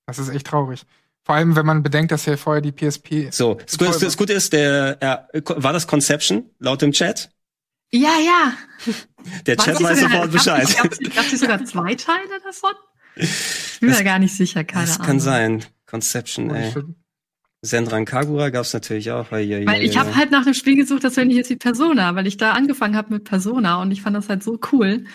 [0.06, 0.86] Das ist echt traurig.
[1.26, 3.32] Vor allem, wenn man bedenkt, dass ja vorher die PSP.
[3.32, 7.30] So, das, Gute, das Gute ist, der, ja, war das Conception laut dem Chat?
[7.92, 8.54] Ja, ja.
[9.46, 10.68] Der Chat weiß sofort Bescheid.
[11.16, 12.74] Gab es sogar zwei Teile davon?
[13.16, 15.00] Ich bin mir gar nicht sicher, keine das Ahnung.
[15.00, 15.66] Das kann sein.
[15.86, 16.74] Conception, oh, ey.
[17.62, 19.32] Senran Kagura gab's natürlich auch.
[19.32, 20.02] Weil, ja, weil ich ja.
[20.02, 22.52] habe halt nach dem Spiel gesucht, das wäre nicht jetzt die Persona, weil ich da
[22.52, 25.06] angefangen habe mit Persona und ich fand das halt so cool.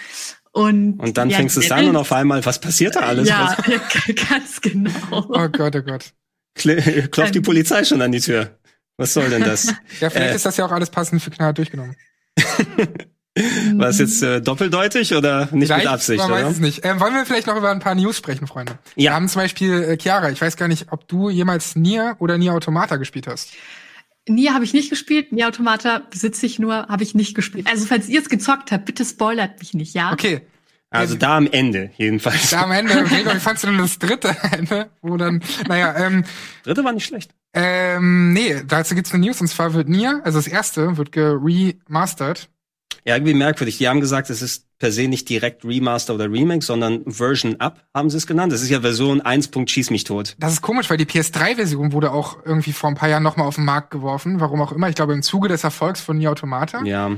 [0.59, 3.29] Und, und dann ja, fängst du es an und auf einmal, was passiert da alles?
[3.29, 3.57] Ja,
[4.29, 4.91] ganz genau.
[5.29, 6.13] Oh Gott, oh Gott.
[6.57, 8.59] Klopft die Polizei schon an die Tür.
[8.97, 9.67] Was soll denn das?
[10.01, 11.95] ja, vielleicht äh, ist das ja auch alles passend für Knall durchgenommen.
[13.75, 16.19] War es jetzt äh, doppeldeutig oder nicht vielleicht, mit Absicht?
[16.19, 16.47] Man oder?
[16.47, 16.85] weiß es nicht.
[16.85, 18.73] Ähm, wollen wir vielleicht noch über ein paar News sprechen, Freunde?
[18.97, 19.13] Ja.
[19.13, 20.31] Wir haben zum Beispiel äh, Chiara.
[20.31, 23.53] Ich weiß gar nicht, ob du jemals Nier oder Nier Automata gespielt hast.
[24.29, 27.67] Nier habe ich nicht gespielt, Nier Automata besitze ich nur, habe ich nicht gespielt.
[27.69, 30.13] Also falls ihr es gezockt habt, bitte spoilert mich nicht, ja?
[30.13, 30.43] Okay.
[30.91, 32.51] Also da am Ende, jedenfalls.
[32.51, 34.91] Da am Ende, Gregor, wie fandst du denn das dritte Ende?
[35.03, 36.25] Wo dann, naja, ähm.
[36.65, 37.35] Dritte war nicht schlecht.
[37.53, 42.49] Ähm, nee, dazu gibt's eine News, und zwar wird Nier, also das erste, wird geremastert.
[43.05, 43.79] Ja, irgendwie merkwürdig.
[43.79, 47.81] Die haben gesagt, es ist per se nicht direkt Remaster oder Remake, sondern Version Up
[47.95, 48.53] haben sie es genannt.
[48.53, 49.51] Das ist ja Version 1.
[49.67, 50.37] Schieß mich tot.
[50.39, 53.57] Das ist komisch, weil die PS3-Version wurde auch irgendwie vor ein paar Jahren nochmal auf
[53.57, 54.41] den Markt geworfen.
[54.41, 54.89] Warum auch immer.
[54.89, 56.83] Ich glaube, im Zuge des Erfolgs von Nier Automata.
[56.85, 57.11] Ja.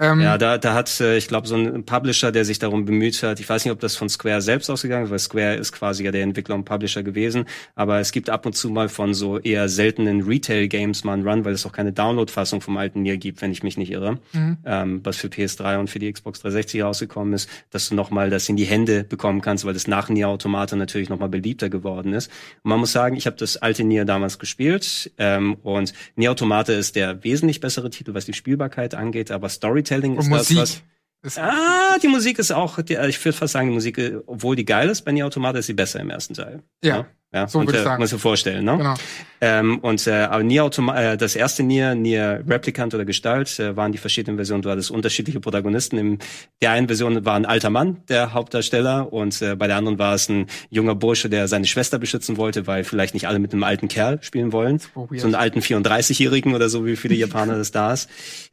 [0.00, 3.22] Ähm, ja, da, da hat, äh, ich glaube, so ein Publisher, der sich darum bemüht
[3.22, 6.04] hat, ich weiß nicht, ob das von Square selbst ausgegangen ist, weil Square ist quasi
[6.04, 7.44] ja der Entwickler und Publisher gewesen,
[7.74, 11.44] aber es gibt ab und zu mal von so eher seltenen Retail-Games mal einen Run,
[11.44, 14.56] weil es auch keine Download-Fassung vom alten Nier gibt, wenn ich mich nicht irre, mhm.
[14.64, 18.48] ähm, was für PS3 und für die Xbox 360 rausgekommen ist dass du nochmal das
[18.48, 22.30] in die Hände bekommen kannst, weil das nach Nier Automata natürlich nochmal beliebter geworden ist.
[22.62, 26.72] Und man muss sagen, ich habe das alte Nier damals gespielt ähm, und Nier Automata
[26.72, 30.58] ist der wesentlich bessere Titel, was die Spielbarkeit angeht, aber Storytelling ist Musik.
[30.58, 30.82] das,
[31.22, 34.64] was ah, die Musik ist auch, die, ich würde fast sagen, die Musik, obwohl die
[34.64, 36.62] geil ist, bei Nier Automata ist sie besser im ersten Teil.
[36.82, 36.96] Ja.
[36.96, 37.06] ja?
[37.34, 38.00] Ja, so würde ich sagen.
[38.00, 38.76] Muss ich vorstellen, ne?
[38.76, 38.94] Genau.
[39.40, 43.76] Ähm, und äh, aber Nier Automa äh, das erste Nier, Nier Replicant oder Gestalt, äh,
[43.76, 44.62] waren die verschiedenen Versionen.
[44.62, 45.98] Du hattest unterschiedliche Protagonisten.
[45.98, 46.18] In
[46.62, 50.14] der einen Version war ein alter Mann, der Hauptdarsteller, und äh, bei der anderen war
[50.14, 53.64] es ein junger Bursche, der seine Schwester beschützen wollte, weil vielleicht nicht alle mit einem
[53.64, 54.78] alten Kerl spielen wollen.
[54.78, 58.08] So, so einen alten 34-Jährigen oder so, wie viele Japaner das da ist.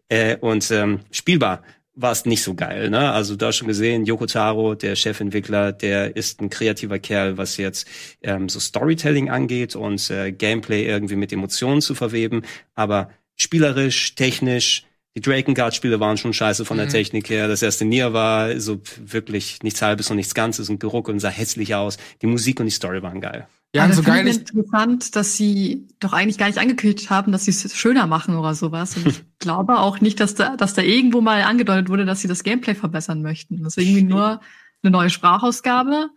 [0.09, 1.61] Äh, und ähm, spielbar
[1.93, 2.89] war es nicht so geil.
[2.89, 3.11] Ne?
[3.11, 7.87] Also da schon gesehen, Yoko Taro, der Chefentwickler, der ist ein kreativer Kerl, was jetzt
[8.21, 12.43] ähm, so Storytelling angeht und äh, Gameplay irgendwie mit Emotionen zu verweben.
[12.75, 14.85] Aber spielerisch, technisch,
[15.15, 16.91] die Drakengard-Spiele waren schon scheiße von der mhm.
[16.91, 17.49] Technik her.
[17.49, 21.29] Das erste Nier war so wirklich nichts Halbes und nichts Ganzes und Geruck und sah
[21.29, 21.97] hässlich aus.
[22.21, 23.47] Die Musik und die Story waren geil.
[23.73, 27.45] Ja, und so geil ich interessant, dass sie doch eigentlich gar nicht angekündigt haben, dass
[27.45, 28.97] sie es schöner machen oder sowas.
[28.97, 32.27] Und ich glaube auch nicht, dass da, dass da irgendwo mal angedeutet wurde, dass sie
[32.27, 33.63] das Gameplay verbessern möchten.
[33.63, 34.41] Das ist irgendwie nur
[34.83, 36.09] eine neue Sprachausgabe.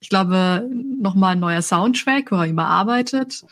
[0.00, 0.68] Ich glaube,
[1.00, 3.44] nochmal ein neuer Soundtrack, wo er überarbeitet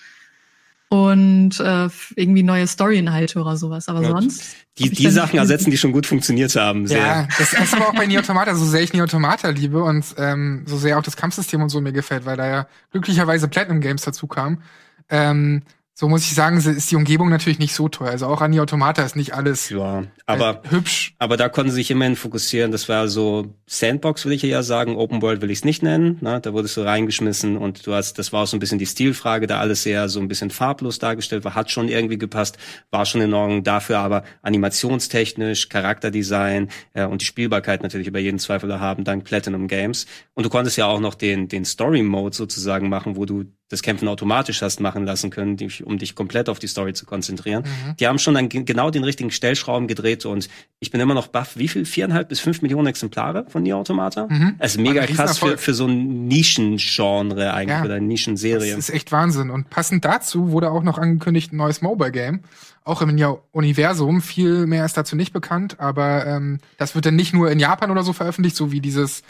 [0.92, 3.88] und äh, irgendwie neue Story-Inhalte oder sowas.
[3.88, 4.08] Aber ja.
[4.08, 4.44] sonst.
[4.76, 6.86] Die, die Sachen ersetzen, die schon gut funktioniert haben.
[6.86, 6.98] Sehr.
[6.98, 10.04] Ja, das ist aber auch bei Nier Automata, so sehr ich Nier Automata liebe und
[10.18, 13.80] ähm, so sehr auch das Kampfsystem und so mir gefällt, weil da ja glücklicherweise Platinum
[13.80, 14.62] Games dazu kam.
[15.08, 15.62] Ähm,
[15.94, 18.10] so muss ich sagen, ist die Umgebung natürlich nicht so teuer.
[18.10, 21.14] Also auch an die Automata ist nicht alles ja, aber, äh, hübsch.
[21.18, 22.72] Aber da konnten sie sich immerhin fokussieren.
[22.72, 24.96] Das war so Sandbox, will ich ja sagen.
[24.96, 26.16] Open World will ich es nicht nennen.
[26.22, 26.40] Ne?
[26.40, 29.46] Da wurdest du reingeschmissen und du hast, das war auch so ein bisschen die Stilfrage,
[29.46, 32.56] da alles sehr so ein bisschen farblos dargestellt war, hat schon irgendwie gepasst,
[32.90, 33.62] war schon in Ordnung.
[33.62, 39.68] Dafür aber animationstechnisch, Charakterdesign äh, und die Spielbarkeit natürlich über jeden Zweifel haben, dank Platinum
[39.68, 40.06] Games.
[40.32, 43.82] Und du konntest ja auch noch den, den Story Mode sozusagen machen, wo du das
[43.82, 47.62] Kämpfen automatisch hast machen lassen können, um dich komplett auf die Story zu konzentrieren.
[47.62, 47.96] Mhm.
[47.96, 50.48] Die haben schon dann genau den richtigen Stellschrauben gedreht und
[50.78, 51.56] ich bin immer noch baff.
[51.56, 51.86] Wie viel?
[51.86, 54.26] Viereinhalb bis fünf Millionen Exemplare von Nier Automata?
[54.28, 54.56] Mhm.
[54.58, 57.84] Also mega krass für, für so ein Nischengenre eigentlich ja.
[57.84, 58.76] oder Nischenserie.
[58.76, 59.50] Das ist echt Wahnsinn.
[59.50, 62.40] Und passend dazu wurde auch noch angekündigt ein neues Mobile Game.
[62.84, 64.20] Auch im Nier-Universum.
[64.20, 67.90] Viel mehr ist dazu nicht bekannt, aber ähm, das wird dann nicht nur in Japan
[67.90, 69.22] oder so veröffentlicht, so wie dieses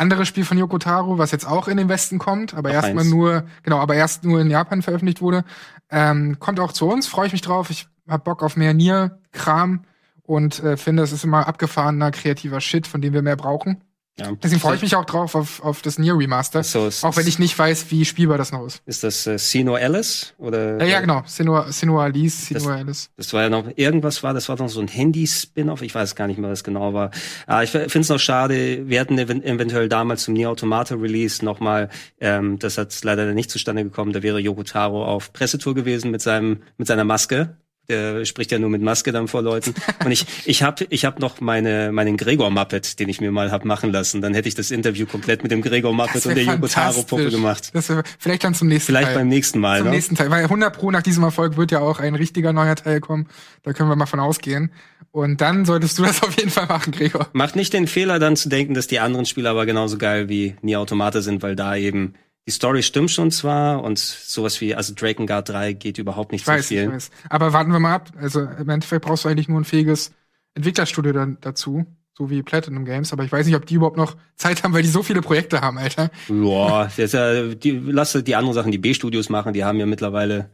[0.00, 3.44] andere Spiel von Yoko Taro, was jetzt auch in den Westen kommt, aber erstmal nur,
[3.62, 5.44] genau, aber erst nur in Japan veröffentlicht wurde.
[5.90, 7.70] Ähm, kommt auch zu uns, freue ich mich drauf.
[7.70, 9.84] Ich hab Bock auf mehr Nier-Kram
[10.22, 13.84] und äh, finde, es ist immer abgefahrener, kreativer Shit, von dem wir mehr brauchen.
[14.18, 14.32] Ja.
[14.42, 16.62] Deswegen freue ich mich auch drauf auf, auf das Nier Remaster.
[16.62, 18.82] So, auch wenn ich nicht weiß, wie spielbar das noch ist.
[18.84, 20.34] Ist das äh, Sino Alice?
[20.36, 21.22] Oder, ja, ja, genau.
[21.26, 23.10] Sino, Sino Alice, Sino das, Alice.
[23.16, 25.80] Das war ja noch, irgendwas war, das war noch so ein Handy-Spin-Off.
[25.82, 27.10] Ich weiß gar nicht mehr, was genau war.
[27.46, 28.88] Aber ich finde es noch schade.
[28.88, 31.88] Wir hatten eventuell damals zum Nier Automata Release nochmal,
[32.20, 34.12] ähm, das hat leider nicht zustande gekommen.
[34.12, 37.56] Da wäre Yoko Taro auf Pressetour gewesen mit seinem, mit seiner Maske
[37.90, 39.74] der spricht ja nur mit Maske dann vor Leuten.
[40.04, 43.50] Und ich, ich habe ich hab noch meine, meinen Gregor Muppet, den ich mir mal
[43.50, 44.22] hab machen lassen.
[44.22, 47.70] Dann hätte ich das Interview komplett mit dem Gregor Muppet und der Yokotaro Puppe gemacht.
[47.74, 49.14] Das wär, vielleicht dann zum nächsten vielleicht Teil.
[49.14, 49.78] Vielleicht beim nächsten Mal.
[49.78, 49.92] Zum ne?
[49.92, 50.30] nächsten Teil.
[50.30, 53.26] Weil 100 Pro nach diesem Erfolg wird ja auch ein richtiger neuer Teil kommen.
[53.62, 54.70] Da können wir mal von ausgehen.
[55.12, 57.28] Und dann solltest du das auf jeden Fall machen, Gregor.
[57.32, 60.54] Macht nicht den Fehler dann zu denken, dass die anderen Spiele aber genauso geil wie
[60.62, 62.14] Nier Automata sind, weil da eben
[62.50, 66.48] die Story stimmt schon zwar und sowas wie, also Drakengard 3 geht überhaupt nicht ich
[66.48, 66.82] weiß, zu viel.
[66.82, 67.10] Ich weiß.
[67.28, 68.10] Aber warten wir mal ab.
[68.20, 70.10] Also im Endeffekt brauchst du eigentlich nur ein fähiges
[70.54, 73.12] Entwicklerstudio dann dazu, so wie Platinum Games.
[73.12, 75.60] Aber ich weiß nicht, ob die überhaupt noch Zeit haben, weil die so viele Projekte
[75.60, 76.10] haben, Alter.
[76.26, 80.50] Boah, jetzt, äh, die, lass die anderen Sachen, die B-Studios machen, die haben ja mittlerweile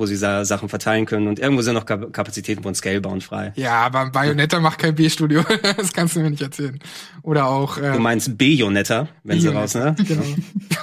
[0.00, 3.52] wo sie Sachen verteilen können und irgendwo sind noch Kapazitäten von Scalebound frei.
[3.54, 5.44] Ja, aber Bayonetta macht kein B-Studio.
[5.76, 6.78] das kannst du mir nicht erzählen.
[7.22, 7.78] Oder auch.
[7.78, 9.94] Äh, du meinst Bayonetta, wenn sie raus, ne?
[10.08, 10.24] Genau.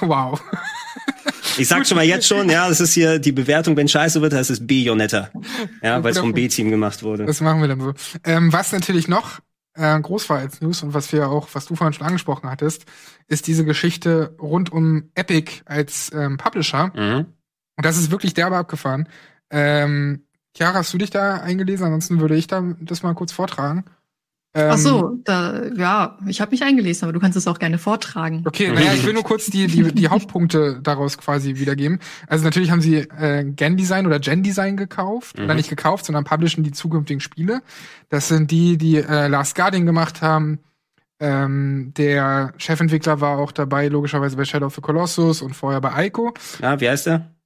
[0.02, 0.40] wow.
[1.58, 4.32] Ich sag schon mal jetzt schon, ja, das ist hier die Bewertung, wenn scheiße wird,
[4.32, 5.30] heißt es Bayonetta.
[5.82, 7.26] Ja, weil es vom B-Team gemacht wurde.
[7.26, 7.92] Das machen wir dann so.
[8.24, 9.40] Ähm, was natürlich noch
[9.74, 12.84] äh, groß war als News und was wir auch, was du vorhin schon angesprochen hattest,
[13.26, 16.92] ist diese Geschichte rund um Epic als ähm, Publisher.
[16.94, 17.26] Mhm
[17.78, 19.08] und das ist wirklich derbe abgefahren.
[19.50, 20.24] Ähm,
[20.54, 21.86] Chiara, hast du dich da eingelesen?
[21.86, 23.84] Ansonsten würde ich da das mal kurz vortragen.
[24.52, 27.78] Ähm, Ach so, da, ja, ich habe mich eingelesen, aber du kannst es auch gerne
[27.78, 28.42] vortragen.
[28.44, 32.00] Okay, naja, ich will nur kurz die, die, die Hauptpunkte daraus quasi wiedergeben.
[32.26, 35.44] Also natürlich haben sie äh, Gen Design oder Gen Design gekauft, mhm.
[35.44, 37.62] oder nicht gekauft, sondern publishen die zukünftigen Spiele.
[38.08, 40.58] Das sind die, die äh, Last Guardian gemacht haben.
[41.20, 46.06] Ähm, der Chefentwickler war auch dabei, logischerweise bei Shadow of the Colossus und vorher bei
[46.06, 46.34] Ico.
[46.60, 47.37] Ja, wie heißt der?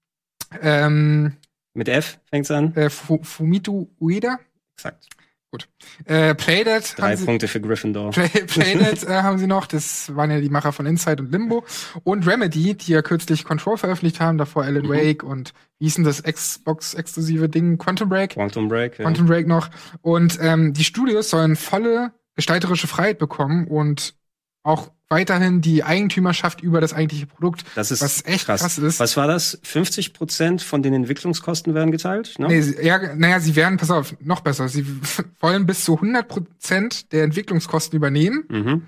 [0.60, 1.36] Ähm,
[1.74, 2.74] Mit F fängt's an.
[2.74, 4.38] Äh, Fumito Ueda.
[4.76, 5.06] Exakt.
[5.52, 5.68] Gut.
[6.06, 6.94] Äh, Playdead.
[6.96, 8.10] Drei Punkte für Gryffindor.
[8.12, 9.66] Play, Playdead äh, haben sie noch.
[9.66, 11.62] Das waren ja die Macher von Inside und Limbo.
[12.04, 14.38] Und Remedy, die ja kürzlich Control veröffentlicht haben.
[14.38, 14.88] Davor Alan mhm.
[14.88, 17.76] Wake und wie hieß denn das Xbox-exklusive Ding?
[17.76, 18.30] Quantum Break?
[18.30, 19.04] Quantum Break, ja.
[19.04, 19.68] Quantum Break noch.
[20.00, 24.14] Und ähm, die Studios sollen volle gestalterische Freiheit bekommen und
[24.62, 28.62] auch weiterhin die Eigentümerschaft über das eigentliche Produkt, das ist was echt krass.
[28.62, 28.98] krass ist.
[28.98, 29.58] Was war das?
[29.62, 32.38] 50 Prozent von den Entwicklungskosten werden geteilt?
[32.38, 32.48] Ne?
[32.48, 34.68] Nee, ja, naja, sie werden, pass auf, noch besser.
[34.68, 34.86] Sie
[35.40, 38.44] wollen bis zu 100 Prozent der Entwicklungskosten übernehmen.
[38.48, 38.82] Mhm.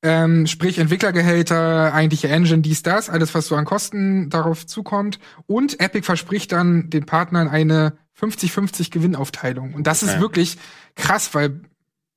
[0.00, 5.18] Ähm, sprich Entwicklergehälter, eigentliche Engine, dies, das, alles, was so an Kosten darauf zukommt.
[5.46, 9.74] Und Epic verspricht dann den Partnern eine 50-50 Gewinnaufteilung.
[9.74, 10.12] Und das okay.
[10.12, 10.56] ist wirklich
[10.94, 11.62] krass, weil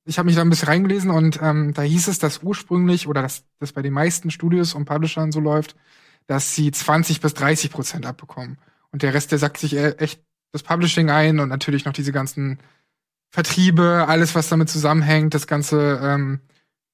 [0.05, 3.21] ich habe mich da ein bisschen reingelesen und ähm, da hieß es, dass ursprünglich oder
[3.21, 5.75] dass das bei den meisten Studios und Publishern so läuft,
[6.27, 8.57] dass sie 20 bis 30 Prozent abbekommen.
[8.91, 10.21] Und der Rest, der sagt sich e-, echt
[10.51, 12.59] das Publishing ein und natürlich noch diese ganzen
[13.29, 16.41] Vertriebe, alles, was damit zusammenhängt, das ganze ähm,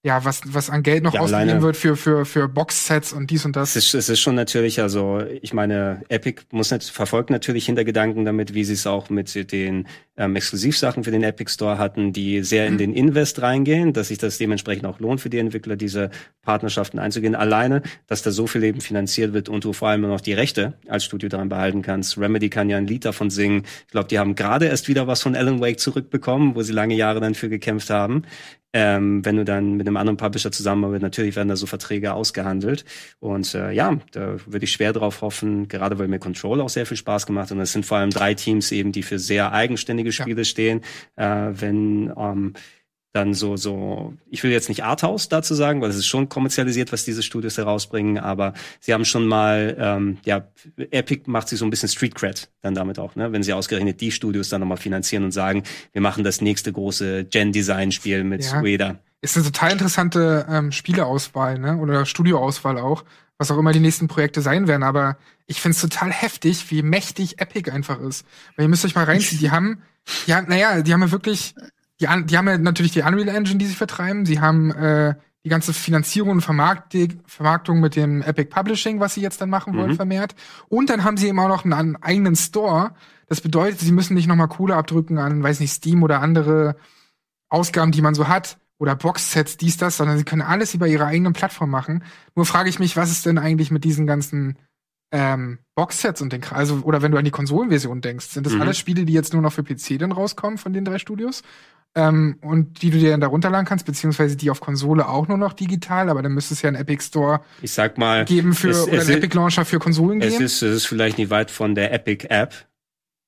[0.03, 3.45] ja, was, was an Geld noch ja, ausgegeben wird für, für, für Box-Sets und dies
[3.45, 3.75] und das.
[3.75, 8.23] Es ist, es ist schon natürlich, also ich meine, Epic muss nicht, verfolgt natürlich Hintergedanken
[8.23, 12.43] damit, wie sie es auch mit den ähm, Exklusivsachen für den Epic Store hatten, die
[12.43, 12.71] sehr mhm.
[12.73, 16.11] in den Invest reingehen, dass sich das dementsprechend auch lohnt für die Entwickler, diese
[16.43, 17.35] Partnerschaften einzugehen.
[17.35, 20.73] Alleine, dass da so viel eben finanziert wird und du vor allem noch die Rechte
[20.87, 22.17] als Studio daran behalten kannst.
[22.17, 23.63] Remedy kann ja ein Lied davon singen.
[23.87, 26.95] Ich glaube, die haben gerade erst wieder was von Alan Wake zurückbekommen, wo sie lange
[26.95, 28.23] Jahre dann für gekämpft haben.
[28.73, 32.85] Ähm, wenn du dann mit einem anderen Publisher zusammenarbeitest, natürlich werden da so Verträge ausgehandelt.
[33.19, 36.85] Und äh, ja, da würde ich schwer drauf hoffen, gerade weil mir Control auch sehr
[36.85, 37.53] viel Spaß gemacht hat.
[37.53, 40.45] Und es sind vor allem drei Teams eben, die für sehr eigenständige Spiele ja.
[40.45, 40.81] stehen.
[41.15, 42.53] Äh, wenn ähm,
[43.13, 46.91] dann so, so, ich will jetzt nicht Arthouse dazu sagen, weil es ist schon kommerzialisiert,
[46.91, 50.47] was diese Studios herausbringen, aber sie haben schon mal, ähm, ja,
[50.91, 53.31] Epic macht sich so ein bisschen Street Cred dann damit auch, ne?
[53.31, 57.25] wenn sie ausgerechnet die Studios dann nochmal finanzieren und sagen, wir machen das nächste große
[57.25, 58.59] Gen-Design-Spiel mit ja.
[58.59, 58.99] Sueda.
[59.21, 61.77] Ist eine total interessante ähm, Spieleauswahl, ne?
[61.77, 63.03] Oder Studioauswahl auch,
[63.39, 67.39] was auch immer die nächsten Projekte sein werden, aber ich find's total heftig, wie mächtig
[67.39, 68.25] Epic einfach ist.
[68.55, 69.81] Weil ihr müsst euch mal reinziehen, die haben,
[70.27, 71.55] ja, naja, die haben ja wirklich
[71.99, 74.25] die, die haben ja natürlich die Unreal Engine, die sie vertreiben.
[74.25, 75.15] Sie haben äh,
[75.47, 79.91] die ganze Finanzierung und Vermarktung mit dem Epic Publishing, was sie jetzt dann machen wollen,
[79.91, 79.95] mhm.
[79.95, 80.35] vermehrt.
[80.67, 82.91] Und dann haben sie eben auch noch einen, eigenen Store.
[83.27, 86.75] Das bedeutet, sie müssen nicht nochmal Kohle abdrücken an, weiß nicht, Steam oder andere
[87.49, 88.57] Ausgaben, die man so hat.
[88.77, 92.03] Oder Boxsets, dies, das, sondern sie können alles über ihre eigenen Plattform machen.
[92.35, 94.59] Nur frage ich mich, was ist denn eigentlich mit diesen ganzen
[95.11, 98.61] ähm, Boxsets und den also oder wenn du an die Konsolenversion denkst, sind das mhm.
[98.61, 101.41] alles Spiele, die jetzt nur noch für PC dann rauskommen von den drei Studios?
[101.97, 105.37] Ähm, und die du dir dann da runterladen kannst, beziehungsweise die auf Konsole auch nur
[105.37, 108.69] noch digital, aber dann müsste es ja einen Epic Store ich sag mal, geben für
[108.69, 110.45] es, oder einen Epic Launcher für Konsolen es geben.
[110.45, 112.53] Ist, es ist vielleicht nicht weit von der Epic App.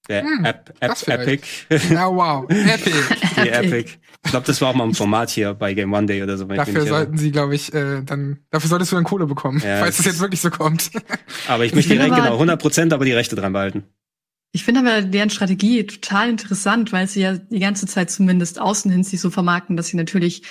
[0.07, 1.47] Der hm, App, App Epic.
[1.89, 2.93] Na wow, Epic.
[3.43, 3.91] Die Epic.
[4.23, 6.45] Ich glaube, das war auch mal ein Format hier bei Game One Day oder so.
[6.45, 9.97] Dafür sollten sie, glaube ich, äh, dann, dafür solltest du dann Kohle bekommen, ja, falls
[9.97, 10.91] es jetzt wirklich so kommt.
[11.47, 13.83] aber ich möchte direkt genau 100 Prozent, aber die Rechte dran behalten.
[14.51, 18.91] Ich finde aber deren Strategie total interessant, weil sie ja die ganze Zeit zumindest außen
[18.91, 20.41] hin sich so vermarkten, dass sie natürlich,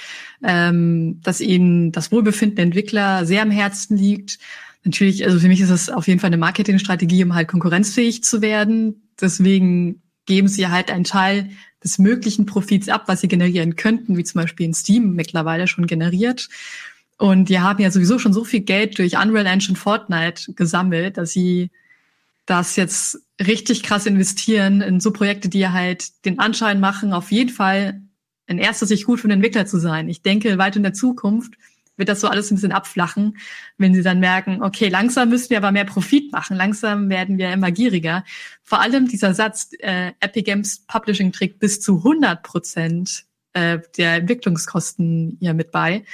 [0.44, 4.38] ähm, dass ihnen das Wohlbefinden der Entwickler sehr am Herzen liegt.
[4.84, 8.40] Natürlich, also für mich ist das auf jeden Fall eine Marketingstrategie, um halt konkurrenzfähig zu
[8.40, 9.08] werden.
[9.20, 11.50] Deswegen geben sie halt einen Teil
[11.82, 15.88] des möglichen Profits ab, was sie generieren könnten, wie zum Beispiel in Steam mittlerweile schon
[15.88, 16.48] generiert.
[17.18, 21.32] Und die haben ja sowieso schon so viel Geld durch Unreal Engine Fortnite gesammelt, dass
[21.32, 21.70] sie
[22.48, 27.50] das jetzt richtig krass investieren in so Projekte, die halt den Anschein machen, auf jeden
[27.50, 28.00] Fall
[28.46, 30.08] in erster Sicht gut für den Entwickler zu sein.
[30.08, 31.54] Ich denke, weit in der Zukunft
[31.98, 33.36] wird das so alles ein bisschen abflachen,
[33.76, 37.52] wenn sie dann merken, okay, langsam müssen wir aber mehr Profit machen, langsam werden wir
[37.52, 38.24] immer gieriger.
[38.62, 44.14] Vor allem dieser Satz, äh, Epic Games Publishing trägt bis zu 100 Prozent äh, der
[44.14, 46.04] Entwicklungskosten hier mit bei.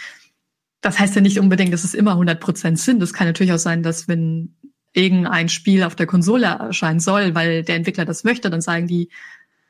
[0.80, 3.00] Das heißt ja nicht unbedingt, dass es immer 100 Prozent sind.
[3.00, 4.56] Das kann natürlich auch sein, dass wenn
[4.94, 9.10] irgendein Spiel auf der Konsole erscheinen soll, weil der Entwickler das möchte, dann sagen die,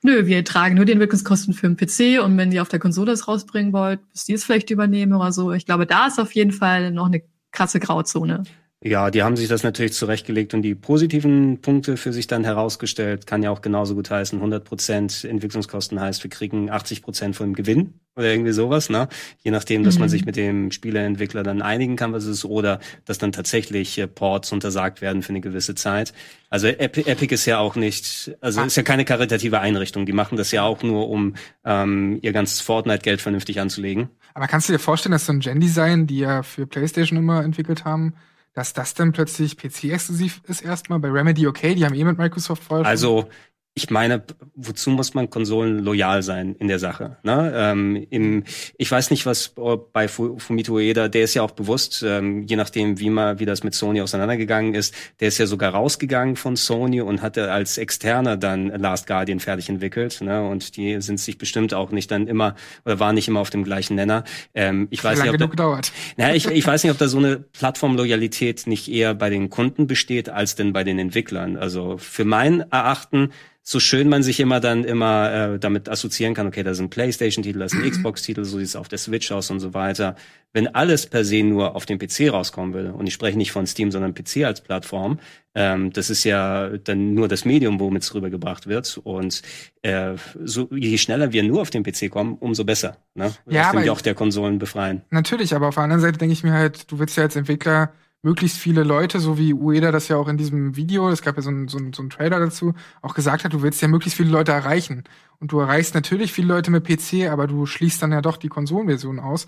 [0.02, 3.12] nö, wir tragen nur die Entwicklungskosten für den PC und wenn ihr auf der Konsole
[3.12, 5.52] es rausbringen wollt, müsst ihr es vielleicht übernehmen oder so.
[5.52, 8.44] Ich glaube, da ist auf jeden Fall noch eine krasse Grauzone.
[8.86, 13.26] Ja, die haben sich das natürlich zurechtgelegt und die positiven Punkte für sich dann herausgestellt.
[13.26, 17.46] Kann ja auch genauso gut heißen, 100 Prozent Entwicklungskosten heißt, wir kriegen 80 Prozent von
[17.46, 19.08] dem Gewinn oder irgendwie sowas, ne?
[19.42, 20.00] Je nachdem, dass mhm.
[20.00, 23.96] man sich mit dem Spieleentwickler dann einigen kann, was es ist, oder dass dann tatsächlich
[23.96, 26.12] äh, Ports untersagt werden für eine gewisse Zeit.
[26.50, 28.66] Also Epic, Epic ist ja auch nicht, also ah.
[28.66, 30.04] ist ja keine karitative Einrichtung.
[30.04, 34.10] Die machen das ja auch nur, um ähm, ihr ganzes Fortnite-Geld vernünftig anzulegen.
[34.34, 37.86] Aber kannst du dir vorstellen, dass so ein Gen-Design, die ja für PlayStation immer entwickelt
[37.86, 38.12] haben,
[38.54, 42.62] dass das dann plötzlich PC-exklusiv ist erstmal bei Remedy okay, die haben eh mit Microsoft
[42.62, 43.28] vorher Also
[43.76, 44.22] ich meine,
[44.54, 47.16] wozu muss man Konsolen loyal sein in der Sache?
[47.24, 47.52] Ne?
[47.56, 48.44] Ähm, im,
[48.78, 49.52] ich weiß nicht, was
[49.92, 53.64] bei Fumito Ueda, der ist ja auch bewusst, ähm, je nachdem, wie man, wie das
[53.64, 58.36] mit Sony auseinandergegangen ist, der ist ja sogar rausgegangen von Sony und hatte als Externer
[58.36, 60.20] dann Last Guardian fertig entwickelt.
[60.20, 60.48] Ne?
[60.48, 62.54] Und die sind sich bestimmt auch nicht dann immer
[62.84, 64.22] oder waren nicht immer auf dem gleichen Nenner.
[64.54, 65.90] Ähm, ich weiß nicht, ob da, gedauert.
[66.16, 69.88] Na, ich, ich weiß nicht, ob da so eine Plattformloyalität nicht eher bei den Kunden
[69.88, 71.56] besteht als denn bei den Entwicklern.
[71.56, 73.30] Also für mein Erachten
[73.66, 77.58] so schön man sich immer dann immer äh, damit assoziieren kann, okay, da sind PlayStation-Titel,
[77.58, 77.90] da sind mhm.
[77.90, 80.16] Xbox-Titel, so sieht es auf der Switch aus und so weiter.
[80.52, 83.66] Wenn alles per se nur auf dem PC rauskommen würde, und ich spreche nicht von
[83.66, 85.18] Steam, sondern PC als Plattform,
[85.54, 89.00] ähm, das ist ja dann nur das Medium, womit es rübergebracht wird.
[89.02, 89.40] Und
[89.80, 90.12] äh,
[90.44, 92.98] so, je schneller wir nur auf den PC kommen, umso besser.
[93.14, 93.32] Ne?
[93.46, 95.00] Ja, das aber auch der Konsolen befreien.
[95.10, 97.94] Natürlich, aber auf der anderen Seite denke ich mir halt, du willst ja als Entwickler
[98.24, 101.42] möglichst viele Leute, so wie Ueda das ja auch in diesem Video, es gab ja
[101.42, 104.30] so einen so so ein Trailer dazu, auch gesagt hat, du willst ja möglichst viele
[104.30, 105.04] Leute erreichen.
[105.40, 108.48] Und du erreichst natürlich viele Leute mit PC, aber du schließt dann ja doch die
[108.48, 109.46] Konsolenversion aus.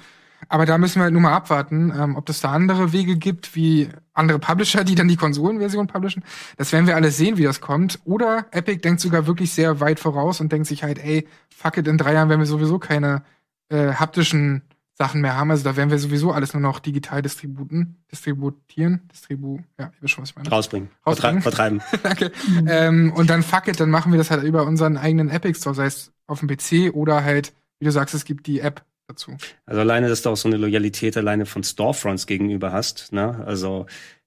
[0.49, 3.57] Aber da müssen wir halt nur mal abwarten, ähm, ob es da andere Wege gibt,
[3.57, 6.22] wie andere Publisher, die dann die Konsolenversion publishen.
[6.57, 7.99] Das werden wir alles sehen, wie das kommt.
[8.05, 11.89] Oder Epic denkt sogar wirklich sehr weit voraus und denkt sich halt, ey, fuck it,
[11.89, 13.22] in drei Jahren werden wir sowieso keine
[13.70, 14.62] äh, haptischen
[14.99, 15.51] Sachen mehr haben.
[15.51, 20.14] Also da werden wir sowieso alles nur noch digital distributen, distributieren, distribu, ja, ihr wisst
[20.14, 20.49] schon, was ich meine.
[20.49, 20.88] Rausbringen.
[21.07, 21.42] Rausbringen.
[21.42, 21.82] Vertreiben.
[22.03, 22.32] Danke.
[22.66, 25.74] ähm, und dann fuck it, dann machen wir das halt über unseren eigenen Epic Store,
[25.74, 29.36] sei es auf dem PC oder halt, wie du sagst, es gibt die App dazu.
[29.66, 33.44] Also alleine, dass du auch so eine Loyalität alleine von Storefronts gegenüber hast, ne?
[33.47, 33.86] Also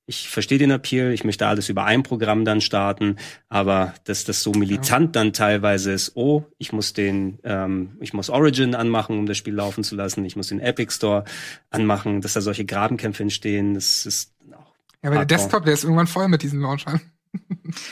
[0.10, 4.42] ich verstehe den Appeal, ich möchte alles über ein Programm dann starten, aber dass das
[4.42, 5.22] so militant ja.
[5.22, 9.54] dann teilweise ist, oh, ich muss den, ähm, ich muss Origin anmachen, um das Spiel
[9.54, 11.26] laufen zu lassen, ich muss den Epic Store
[11.70, 14.74] anmachen, dass da solche Grabenkämpfe entstehen, das ist auch.
[15.04, 17.00] Ja, aber der Desktop, der ist irgendwann voll mit diesen Launchern.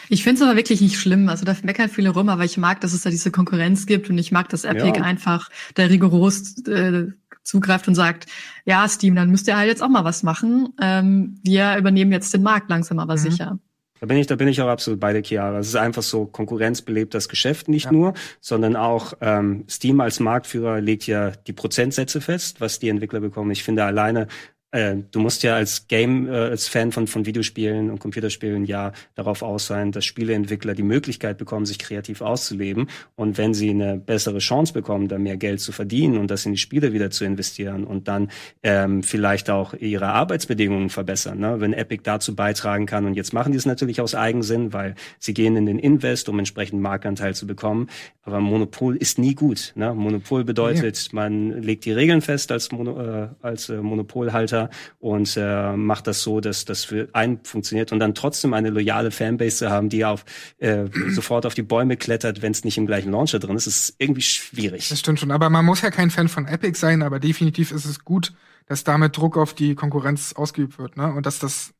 [0.09, 1.30] Ich finde es aber wirklich nicht schlimm.
[1.30, 4.18] Also da meckern viele rum, aber ich mag, dass es da diese Konkurrenz gibt und
[4.18, 5.03] ich mag, dass Epic ja.
[5.03, 7.11] einfach da rigoros äh,
[7.48, 8.28] zugreift und sagt,
[8.66, 10.70] ja, Steam, dann müsst ihr halt jetzt auch mal was machen.
[10.82, 13.20] Ähm, wir übernehmen jetzt den Markt langsam, aber mhm.
[13.20, 13.60] sicher.
[14.00, 15.58] Da bin ich, da bin ich auch absolut bei der Chiara.
[15.58, 17.91] Es ist einfach so, Konkurrenz belebt das Geschäft nicht ja.
[17.91, 23.22] nur, sondern auch ähm, Steam als Marktführer legt ja die Prozentsätze fest, was die Entwickler
[23.22, 23.50] bekommen.
[23.52, 24.28] Ich finde alleine
[24.72, 28.91] äh, du musst ja als Game, äh, als Fan von, von Videospielen und Computerspielen ja
[29.15, 32.89] darauf aus sein, dass Spieleentwickler die Möglichkeit bekommen, sich kreativ auszuleben.
[33.15, 36.51] Und wenn sie eine bessere Chance bekommen, da mehr Geld zu verdienen und das in
[36.51, 38.30] die Spiele wieder zu investieren und dann
[38.61, 41.39] ähm, vielleicht auch ihre Arbeitsbedingungen verbessern.
[41.39, 41.61] Ne?
[41.61, 45.34] Wenn Epic dazu beitragen kann, und jetzt machen die es natürlich aus Eigensinn, weil sie
[45.34, 47.88] gehen in den Invest, um entsprechend Marktanteil zu bekommen.
[48.24, 49.72] Aber Monopol ist nie gut.
[49.76, 49.93] Ne?
[49.93, 51.09] Monopol bedeutet, ja.
[51.13, 53.78] man legt die Regeln fest als, Mono, äh, als äh,
[54.58, 58.70] Monopolhalter und äh, macht das so, dass das für einen funktioniert und dann trotzdem eine
[58.70, 60.26] loyale Fanbase zu haben, die auf
[60.58, 63.95] äh, sofort auf die Bäume klettert, wenn es nicht im gleichen Launcher drin ist, ist
[63.99, 64.89] irgendwie schwierig.
[64.89, 67.86] Das stimmt schon, aber man muss ja kein Fan von Epic sein, aber definitiv ist
[67.86, 68.34] es gut,
[68.66, 71.14] dass damit Druck auf die Konkurrenz ausgeübt wird, ne?
[71.14, 71.74] Und dass das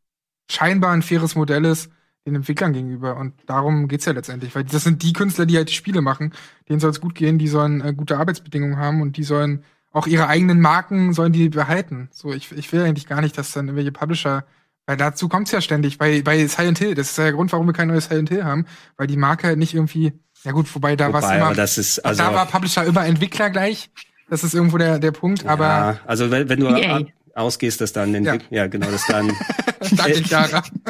[0.50, 1.90] scheinbar ein faires Modell ist,
[2.26, 3.18] den Entwicklern gegenüber.
[3.18, 6.34] Und darum geht's ja letztendlich, weil das sind die Künstler, die halt die Spiele machen.
[6.70, 9.64] Denen soll es gut gehen, die sollen äh, gute Arbeitsbedingungen haben und die sollen
[9.98, 12.10] auch ihre eigenen Marken sollen die behalten.
[12.12, 14.46] So, ich, ich will eigentlich gar nicht, dass dann irgendwelche Publisher,
[14.86, 17.68] weil dazu kommt's ja ständig, bei, bei Silent Hill, das ist ja der Grund, warum
[17.68, 20.96] wir kein neues Silent Hill haben, weil die Marke halt nicht irgendwie, ja gut, wobei
[20.96, 23.90] da war immer, das ist, also, da war Publisher immer Entwickler gleich.
[24.30, 26.00] Das ist irgendwo der, der Punkt, ja, aber.
[26.06, 27.06] Also wenn, wenn du, EA
[27.38, 28.38] ausgehst, dass dann ja.
[28.50, 29.30] ja genau, dass dann
[29.80, 30.22] äh,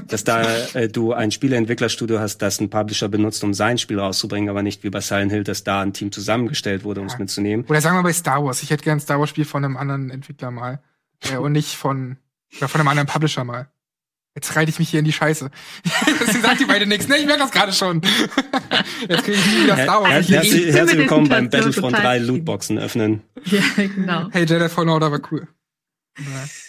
[0.08, 0.44] dass da
[0.74, 4.84] äh, du ein Spieleentwicklerstudio hast, das ein Publisher benutzt, um sein Spiel rauszubringen, aber nicht
[4.84, 7.66] wie bei Silent Hill, dass da ein Team zusammengestellt wurde, um es mitzunehmen.
[7.68, 9.78] Oder sagen wir bei Star Wars, ich hätte gern ein Star Wars Spiel von einem
[9.78, 10.82] anderen Entwickler mal
[11.30, 12.18] äh, und nicht von
[12.58, 13.68] oder von einem anderen Publisher mal.
[14.36, 15.50] Jetzt reite ich mich hier in die Scheiße.
[16.22, 17.08] Deswegen sagt die beide nichts.
[17.08, 18.02] Ne, ich merke das gerade schon.
[19.10, 20.30] Jetzt kriege ich nie wieder Star Wars.
[20.30, 23.24] Her herzlich, herzlich willkommen beim Battlefront 3 Lootboxen öffnen.
[23.46, 24.28] Ja, genau.
[24.30, 25.48] Hey, Jedi Fallen Order war cool.
[26.20, 26.67] Bruh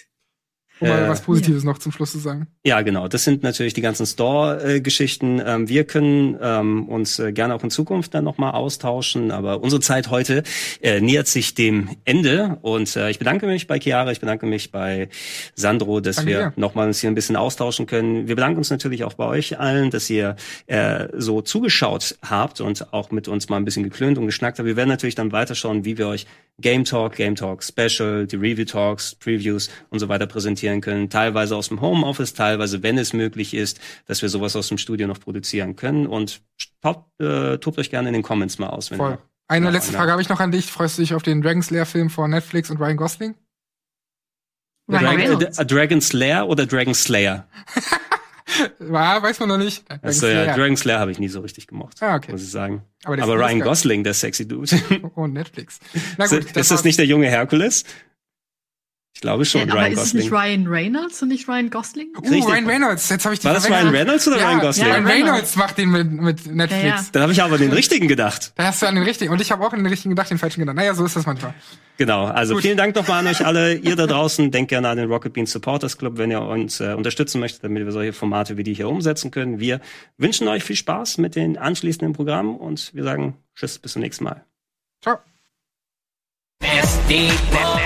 [0.81, 1.71] Um mal äh, was Positives ja.
[1.71, 2.47] noch zum Schluss zu sagen.
[2.65, 3.09] Ja, genau.
[3.09, 5.43] Das sind natürlich die ganzen Store-Geschichten.
[5.45, 9.81] Ähm, wir können ähm, uns äh, gerne auch in Zukunft dann nochmal austauschen, aber unsere
[9.81, 10.43] Zeit heute
[10.81, 15.09] äh, nähert sich dem Ende und ich bedanke mich bei Chiara, ich bedanke mich bei
[15.55, 18.29] Sandro, dass Danke wir nochmal uns hier ein bisschen austauschen können.
[18.29, 20.37] Wir bedanken uns natürlich auch bei euch allen, dass ihr
[21.17, 24.67] so zugeschaut habt und auch mit uns mal ein bisschen geklönt und geschnackt habt.
[24.67, 26.27] Wir werden natürlich dann weiterschauen, wie wir euch
[26.61, 31.11] Game Talk, Game Talk Special, die Review Talks, Previews und so weiter präsentieren können.
[31.11, 35.07] Teilweise aus dem Homeoffice, teilweise, wenn es möglich ist, dass wir sowas aus dem Studio
[35.07, 36.07] noch produzieren können.
[36.07, 36.41] Und
[36.83, 38.91] tobt, äh, tobt euch gerne in den Comments mal aus.
[38.91, 39.19] Wenn Voll.
[39.49, 40.67] Eine letzte Frage habe ich noch an dich.
[40.71, 43.35] Freust du dich auf den Dragon Slayer Film von Netflix und Ryan Gosling?
[44.89, 47.47] Ryan Dragon, äh, Dragon Slayer oder Dragon Slayer?
[48.79, 49.89] War, weiß man noch nicht.
[49.89, 50.47] Dragon also, Slayer.
[50.47, 52.33] ja, Dragon Slayer habe ich nie so richtig gemocht, ah, okay.
[52.33, 52.83] muss ich sagen.
[53.05, 54.71] Aber, Aber Ryan Gosling, der sexy Dude.
[55.15, 55.79] Oh, Netflix.
[56.19, 57.85] Na gut, ist, ist das nicht der junge Herkules?
[59.15, 60.19] Ich glaube schon, ja, Ryan aber ist Gosling.
[60.21, 62.09] ist nicht Ryan Reynolds und nicht Ryan Gosling?
[62.17, 62.47] Uh, Richtig.
[62.47, 64.87] Ryan Reynolds, jetzt habe ich die War das Ryan Reynolds oder ja, Ryan Gosling?
[64.87, 66.83] Ja, Ryan Reynolds macht den mit, mit Netflix.
[66.83, 67.05] Ja, ja.
[67.11, 68.53] Dann habe ich aber den richtigen gedacht.
[68.55, 69.33] Da hast du an den richtigen.
[69.33, 70.77] Und ich habe auch an den richtigen gedacht, den falschen gedacht.
[70.77, 71.53] Naja, so ist das manchmal.
[71.97, 72.63] Genau, also Gut.
[72.63, 73.75] vielen Dank nochmal an euch alle.
[73.75, 76.95] Ihr da draußen, denkt gerne an den Rocket Beans Supporters Club, wenn ihr uns äh,
[76.95, 79.59] unterstützen möchtet, damit wir solche Formate wie die hier umsetzen können.
[79.59, 79.81] Wir
[80.17, 84.23] wünschen euch viel Spaß mit den anschließenden Programmen und wir sagen Tschüss, bis zum nächsten
[84.23, 84.45] Mal.
[85.03, 85.19] Ciao.
[86.61, 87.79] Nasty boy.